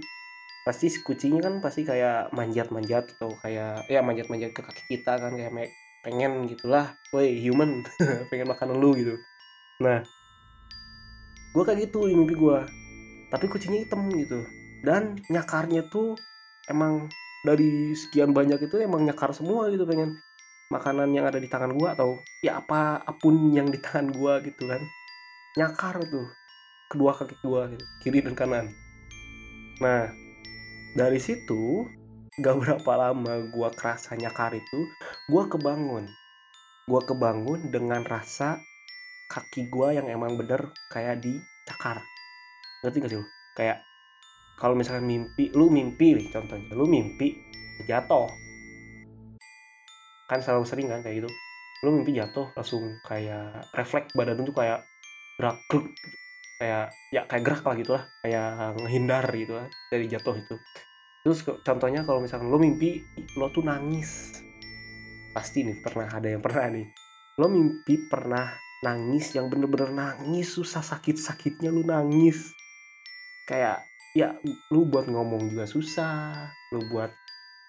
pasti 0.65 0.89
si 0.89 1.05
kucingnya 1.05 1.45
kan 1.45 1.61
pasti 1.61 1.85
kayak 1.85 2.33
manjat-manjat 2.33 3.21
atau 3.21 3.37
kayak 3.45 3.85
ya 3.85 4.01
manjat-manjat 4.01 4.57
ke 4.57 4.65
kaki 4.65 4.97
kita 4.97 5.21
kan 5.21 5.37
kayak 5.37 5.53
pengen 6.01 6.49
gitulah 6.49 6.97
woi 7.13 7.37
human 7.37 7.85
pengen 8.33 8.49
makanan 8.49 8.81
lu 8.81 8.97
gitu. 8.97 9.21
Nah 9.85 10.01
gue 11.53 11.63
kayak 11.69 11.89
gitu 11.89 12.09
di 12.09 12.17
mimpi 12.17 12.33
gue 12.33 12.59
tapi 13.29 13.45
kucingnya 13.47 13.85
hitam 13.85 14.09
gitu 14.09 14.41
dan 14.85 15.17
nyakarnya 15.33 15.89
tuh 15.89 16.13
emang 16.69 17.09
dari 17.41 17.97
sekian 17.97 18.37
banyak 18.37 18.69
itu 18.69 18.77
emang 18.85 19.09
nyakar 19.09 19.33
semua 19.33 19.73
gitu 19.73 19.89
pengen 19.89 20.21
makanan 20.69 21.13
yang 21.13 21.25
ada 21.25 21.41
di 21.41 21.49
tangan 21.49 21.73
gue 21.73 21.89
atau 21.89 22.21
ya 22.45 22.61
apa 22.61 23.01
apa 23.01 23.17
pun 23.17 23.53
yang 23.53 23.73
di 23.73 23.81
tangan 23.81 24.13
gue 24.13 24.33
gitu 24.53 24.69
kan. 24.69 24.85
Nyakar 25.57 26.05
tuh 26.13 26.29
kedua 26.89 27.17
kaki 27.17 27.41
gue 27.41 27.63
gitu 27.77 27.85
kiri 28.05 28.21
dan 28.21 28.37
kanan. 28.37 28.67
Nah 29.81 30.13
dari 30.93 31.21
situ 31.21 31.89
gak 32.37 32.57
berapa 32.61 32.93
lama 33.09 33.41
gue 33.49 33.69
kerasa 33.73 34.21
nyakar 34.21 34.53
itu 34.61 34.93
gue 35.29 35.43
kebangun. 35.49 36.13
Gue 36.85 37.01
kebangun 37.09 37.73
dengan 37.73 38.05
rasa 38.05 38.61
kaki 39.33 39.73
gue 39.73 39.97
yang 39.97 40.13
emang 40.13 40.37
bener 40.37 40.77
kayak 40.93 41.25
dicakar 41.25 42.05
ngerti 42.85 43.01
gak 43.01 43.11
sih 43.13 43.19
lu? 43.21 43.25
Kayak 43.57 43.89
kalau 44.55 44.79
misalkan 44.79 45.07
mimpi 45.07 45.51
lu 45.51 45.67
mimpi 45.67 46.15
nih 46.15 46.31
contohnya 46.31 46.71
lu 46.75 46.87
mimpi 46.87 47.35
jatuh. 47.83 48.31
Kan 50.31 50.41
selalu 50.41 50.65
sering 50.65 50.89
kan 50.91 51.03
kayak 51.03 51.25
gitu. 51.25 51.31
Lu 51.83 51.91
mimpi 51.91 52.15
jatuh 52.15 52.55
langsung 52.55 53.03
kayak 53.03 53.69
refleks 53.75 54.15
badan 54.15 54.41
tuh 54.47 54.55
kayak 54.55 54.87
gerak 55.37 55.59
gitu. 55.67 55.91
kayak 56.55 56.95
ya 57.11 57.27
kayak 57.27 57.43
gerak 57.43 57.63
lah 57.67 57.75
gitu 57.75 57.93
lah. 57.99 58.05
Kayak 58.23 58.79
ngehindar 58.79 59.27
gitu 59.35 59.53
lah 59.59 59.67
dari 59.91 60.07
jatuh 60.07 60.37
itu. 60.39 60.57
Terus 61.27 61.41
contohnya 61.65 62.07
kalau 62.07 62.23
misalkan 62.23 62.49
lo 62.49 62.61
mimpi 62.63 63.03
lo 63.35 63.51
tuh 63.51 63.67
nangis. 63.67 64.39
Pasti 65.35 65.67
nih 65.67 65.83
pernah 65.83 66.07
ada 66.07 66.31
yang 66.31 66.41
pernah 66.41 66.71
nih. 66.71 66.87
Lo 67.43 67.51
mimpi 67.51 68.07
pernah 68.07 68.55
nangis 68.85 69.35
yang 69.35 69.51
bener-bener 69.51 69.91
nangis 69.91 70.55
susah 70.55 70.85
sakit-sakitnya 70.85 71.75
lo 71.75 71.83
nangis. 71.83 72.55
Kayak 73.45 73.89
ya 74.15 74.39
lu 74.71 74.87
buat 74.87 75.11
ngomong 75.11 75.51
juga 75.51 75.67
susah 75.67 76.55
lu 76.71 76.87
buat 76.87 77.11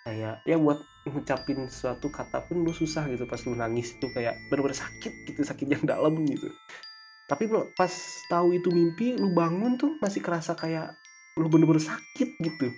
kayak 0.05 0.45
ya 0.45 0.55
buat 0.61 0.85
ngucapin 1.09 1.65
suatu 1.65 2.13
kata 2.13 2.45
pun 2.45 2.61
lu 2.61 2.69
susah 2.69 3.09
gitu 3.09 3.25
pas 3.25 3.41
lu 3.49 3.57
nangis 3.57 3.97
itu 3.97 4.09
kayak 4.13 4.37
bener-bener 4.49 4.77
sakit 4.77 5.25
gitu 5.25 5.41
sakit 5.41 5.65
yang 5.65 5.83
dalam 5.85 6.21
gitu. 6.29 6.53
Tapi 7.25 7.49
pas 7.73 7.93
tahu 8.29 8.53
itu 8.53 8.69
mimpi 8.69 9.17
lu 9.17 9.33
bangun 9.33 9.81
tuh 9.81 9.97
masih 9.97 10.21
kerasa 10.21 10.53
kayak 10.53 10.93
lu 11.41 11.49
bener-bener 11.49 11.81
sakit 11.81 12.37
gitu. 12.37 12.77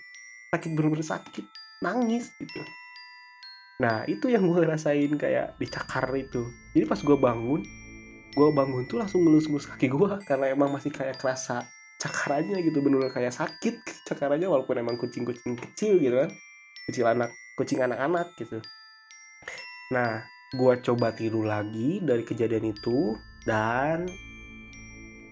Sakit 0.56 0.72
bener-bener 0.72 1.04
sakit 1.04 1.46
nangis 1.84 2.32
gitu. 2.40 2.64
Nah 3.84 4.08
itu 4.08 4.32
yang 4.32 4.48
gue 4.48 4.64
rasain 4.64 5.12
kayak 5.20 5.60
dicakar 5.60 6.08
itu. 6.16 6.56
Jadi 6.72 6.88
pas 6.88 7.00
gue 7.00 7.18
bangun 7.20 7.62
gue 8.38 8.50
bangun 8.54 8.86
tuh 8.86 9.02
langsung 9.02 9.26
ngelus-ngelus 9.26 9.66
kaki 9.66 9.90
gue 9.90 10.12
karena 10.30 10.54
emang 10.54 10.70
masih 10.70 10.94
kayak 10.94 11.18
kerasa 11.18 11.68
cakarannya 11.98 12.62
gitu 12.62 12.80
bener-bener 12.86 13.10
kayak 13.10 13.34
sakit 13.34 13.82
cakarannya 14.06 14.46
walaupun 14.46 14.78
emang 14.78 14.96
kucing-kucing 15.02 15.58
kecil 15.58 15.98
gitu 15.98 16.16
kan. 16.26 16.30
Kecil 16.90 17.06
anak 17.10 17.34
kucing 17.58 17.82
anak-anak 17.82 18.38
gitu. 18.38 18.62
Nah 19.92 20.30
gue 20.54 20.74
coba 20.80 21.12
tiru 21.12 21.44
lagi 21.44 22.00
dari 22.00 22.24
kejadian 22.24 22.72
itu 22.72 23.18
dan 23.44 24.08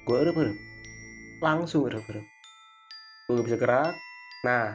gue 0.06 0.18
erup-erup 0.20 0.60
langsung 1.40 1.88
erup-erup 1.88 2.26
gue 3.26 3.34
gak 3.38 3.48
bisa 3.48 3.58
gerak. 3.58 3.94
Nah 4.46 4.74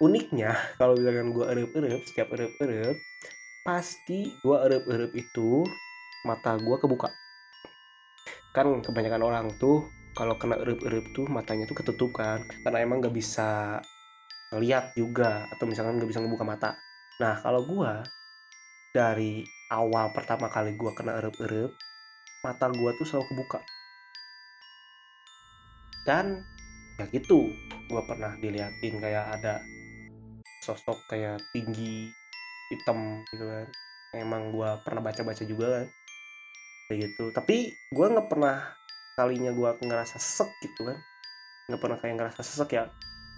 uniknya 0.00 0.56
kalau 0.80 0.96
misalkan 0.96 1.32
gue 1.32 1.44
erup-erup 1.44 2.02
setiap 2.08 2.32
erup-erup 2.32 2.98
pasti 3.64 4.32
gue 4.40 4.56
erup-erup 4.56 5.12
itu 5.12 5.64
mata 6.24 6.56
gue 6.56 6.76
kebuka. 6.80 7.12
Kan 8.50 8.80
kebanyakan 8.80 9.22
orang 9.22 9.46
tuh 9.60 9.95
kalau 10.16 10.40
kena 10.40 10.56
erup-erup 10.56 11.12
tuh 11.12 11.28
matanya 11.28 11.68
tuh 11.68 11.76
ketutup 11.76 12.16
kan 12.16 12.48
karena 12.64 12.80
emang 12.80 13.04
gak 13.04 13.12
bisa 13.12 13.78
ngeliat 14.48 14.96
juga 14.96 15.44
atau 15.52 15.68
misalkan 15.68 16.00
gak 16.00 16.08
bisa 16.08 16.24
ngebuka 16.24 16.48
mata. 16.48 16.80
Nah 17.20 17.36
kalau 17.44 17.68
gue 17.68 17.92
dari 18.88 19.44
awal 19.68 20.16
pertama 20.16 20.48
kali 20.48 20.72
gue 20.72 20.90
kena 20.96 21.20
erup-erup 21.20 21.76
mata 22.40 22.66
gue 22.72 22.90
tuh 22.96 23.04
selalu 23.04 23.26
kebuka. 23.28 23.60
Dan 26.00 26.40
ya 26.96 27.04
gitu 27.12 27.52
gue 27.86 28.02
pernah 28.08 28.32
diliatin 28.40 28.96
kayak 28.96 29.26
ada 29.36 29.60
sosok 30.64 31.12
kayak 31.12 31.44
tinggi 31.52 32.08
hitam 32.72 33.20
gitu 33.28 33.44
kan. 33.44 33.68
Emang 34.16 34.48
gue 34.48 34.70
pernah 34.80 35.04
baca-baca 35.04 35.44
juga 35.44 35.66
kan 35.76 35.86
kayak 36.88 36.98
gitu. 37.12 37.28
Tapi 37.36 37.76
gue 37.84 38.06
nggak 38.16 38.28
pernah 38.32 38.85
kalinya 39.16 39.48
gue 39.48 39.70
ngerasa 39.80 40.20
sesek 40.20 40.60
gitu 40.60 40.92
kan. 40.92 41.00
Nggak 41.72 41.80
pernah 41.80 41.98
kayak 41.98 42.14
ngerasa 42.20 42.40
sesek 42.44 42.76
ya 42.76 42.84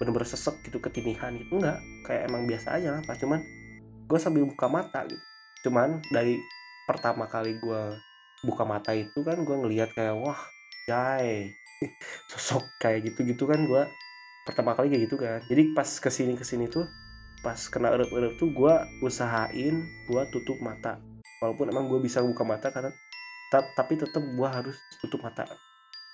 bener-bener 0.02 0.26
sesek 0.26 0.58
gitu 0.66 0.82
ketinihan 0.82 1.30
gitu. 1.38 1.62
Enggak 1.62 1.78
kayak 2.02 2.26
emang 2.26 2.50
biasa 2.50 2.74
aja 2.82 2.98
lah 2.98 3.02
pas 3.06 3.14
cuman 3.14 3.40
gue 4.10 4.18
sambil 4.18 4.42
buka 4.44 4.66
mata 4.66 5.06
gitu. 5.06 5.22
Cuman 5.62 6.02
dari 6.10 6.42
pertama 6.82 7.30
kali 7.30 7.62
gue 7.62 7.82
buka 8.42 8.66
mata 8.66 8.90
itu 8.90 9.22
kan 9.22 9.38
gue 9.38 9.56
ngelihat 9.56 9.94
kayak 9.94 10.18
wah 10.18 10.50
jai. 10.90 11.54
Sosok 12.30 12.74
kayak 12.82 13.14
gitu-gitu 13.14 13.46
kan 13.46 13.62
gue 13.62 13.82
pertama 14.42 14.74
kali 14.74 14.90
kayak 14.90 15.02
gitu 15.06 15.14
kan. 15.14 15.46
Jadi 15.46 15.62
pas 15.78 15.86
ke 15.86 16.10
sini 16.10 16.34
ke 16.34 16.42
sini 16.42 16.66
tuh 16.66 16.90
pas 17.38 17.58
kena 17.70 17.94
erup-erup 17.94 18.34
tuh 18.34 18.50
gue 18.50 18.74
usahain 19.06 19.86
gue 19.86 20.22
tutup 20.34 20.58
mata. 20.58 20.98
Walaupun 21.38 21.70
emang 21.70 21.86
gue 21.86 22.02
bisa 22.02 22.18
buka 22.18 22.42
mata 22.42 22.74
karena 22.74 22.90
tapi 23.48 23.94
tetap 23.94 24.20
gue 24.20 24.48
harus 24.48 24.76
tutup 25.00 25.22
mata 25.24 25.46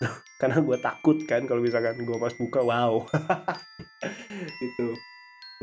karena 0.41 0.59
gue 0.61 0.77
takut 0.79 1.19
kan 1.25 1.45
kalau 1.49 1.61
misalkan 1.63 2.01
gue 2.03 2.17
pas 2.19 2.35
buka 2.35 2.61
wow. 2.61 3.05
Itu. 4.67 4.99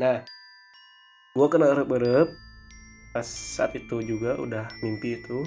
Nah 0.00 0.24
gue 1.32 1.46
kena 1.48 1.72
erup-erup 1.72 2.36
pas 3.12 3.24
saat 3.24 3.76
itu 3.76 4.00
juga 4.04 4.36
udah 4.40 4.80
mimpi 4.80 5.20
itu 5.20 5.44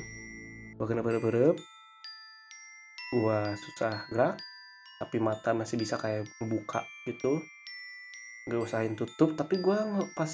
gue 0.78 0.86
kena 0.86 1.06
erup-erup 1.06 1.58
gue 3.14 3.40
susah 3.62 4.10
gerak 4.10 4.42
tapi 4.98 5.18
mata 5.22 5.52
masih 5.52 5.76
bisa 5.76 6.00
kayak 6.00 6.26
membuka 6.42 6.88
gitu. 7.06 7.46
Gak 8.46 8.62
usahain 8.62 8.94
tutup 8.94 9.34
tapi 9.34 9.58
gue 9.58 9.78
pas 10.14 10.32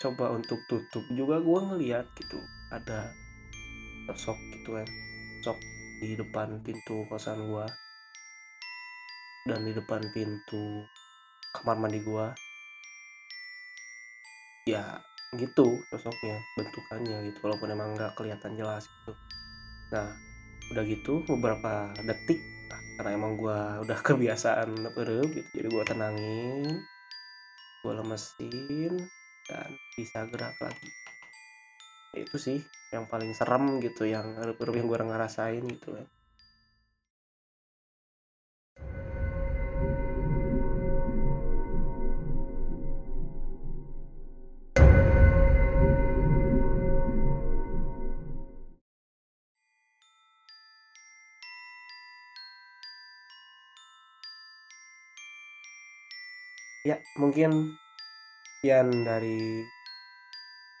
coba 0.00 0.32
untuk 0.32 0.64
tutup 0.64 1.04
juga 1.12 1.36
gue 1.44 1.60
ngeliat 1.60 2.08
gitu 2.16 2.40
ada 2.72 3.12
sosok 4.08 4.40
gitu 4.56 4.80
kan 4.80 4.88
sosok 5.44 5.69
di 6.00 6.16
depan 6.16 6.64
pintu 6.64 7.04
kosan 7.04 7.44
gue 7.44 7.66
dan 9.44 9.60
di 9.60 9.76
depan 9.76 10.08
pintu 10.08 10.88
kamar 11.52 11.76
mandi 11.76 12.00
gue 12.00 12.26
ya 14.64 14.96
gitu 15.36 15.84
sosoknya 15.92 16.40
bentukannya 16.56 17.20
gitu 17.28 17.44
walaupun 17.44 17.68
emang 17.70 17.94
nggak 17.94 18.16
kelihatan 18.16 18.56
jelas 18.56 18.88
gitu. 18.88 19.12
Nah 19.92 20.16
udah 20.72 20.84
gitu 20.88 21.20
beberapa 21.26 21.92
detik 22.00 22.40
karena 22.96 23.10
emang 23.12 23.36
gue 23.36 23.58
udah 23.84 23.98
kebiasaan 24.00 24.94
berep 24.96 25.28
gitu 25.36 25.48
jadi 25.52 25.68
gue 25.68 25.84
tenangin 25.84 26.64
gue 27.80 27.92
lemesin 27.92 28.94
dan 29.44 29.76
bisa 29.92 30.24
gerak 30.32 30.56
lagi. 30.60 30.90
Ya 32.16 32.24
itu 32.24 32.36
sih 32.40 32.60
yang 32.90 33.06
paling 33.06 33.30
serem 33.30 33.78
gitu 33.78 34.02
yang 34.02 34.34
yang 34.58 34.86
gue 34.90 34.98
ngerasain 34.98 35.62
gitu 35.62 35.94
kan. 35.94 36.06
Ya 56.80 56.96
mungkin 57.14 57.76
sekian 58.40 59.04
dari 59.04 59.68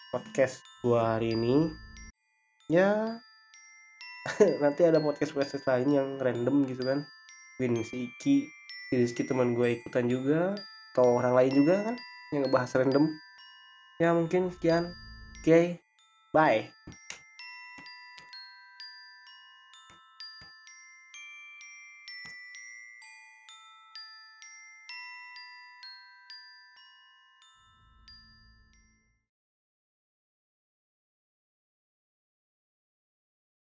podcast 0.08 0.64
gua 0.80 1.14
hari 1.20 1.36
ini 1.36 1.76
ya. 2.70 3.18
Nanti 4.62 4.86
ada 4.86 5.02
podcast 5.02 5.34
podcast 5.34 5.66
lain 5.66 5.90
yang 5.90 6.08
random 6.22 6.62
gitu 6.70 6.86
kan. 6.86 7.02
Mungkin 7.58 7.82
si 7.82 8.06
Iki 8.06 8.36
si 8.88 8.94
Rizky 8.94 9.26
teman 9.26 9.58
gue 9.58 9.82
ikutan 9.82 10.06
juga 10.06 10.54
atau 10.94 11.18
orang 11.18 11.34
lain 11.34 11.52
juga 11.52 11.74
kan 11.90 11.96
yang 12.30 12.46
ngebahas 12.46 12.70
random. 12.78 13.04
Ya 13.98 14.14
mungkin 14.14 14.54
sekian. 14.54 14.94
Oke 15.40 15.50
okay, 15.50 15.64
bye 16.36 16.70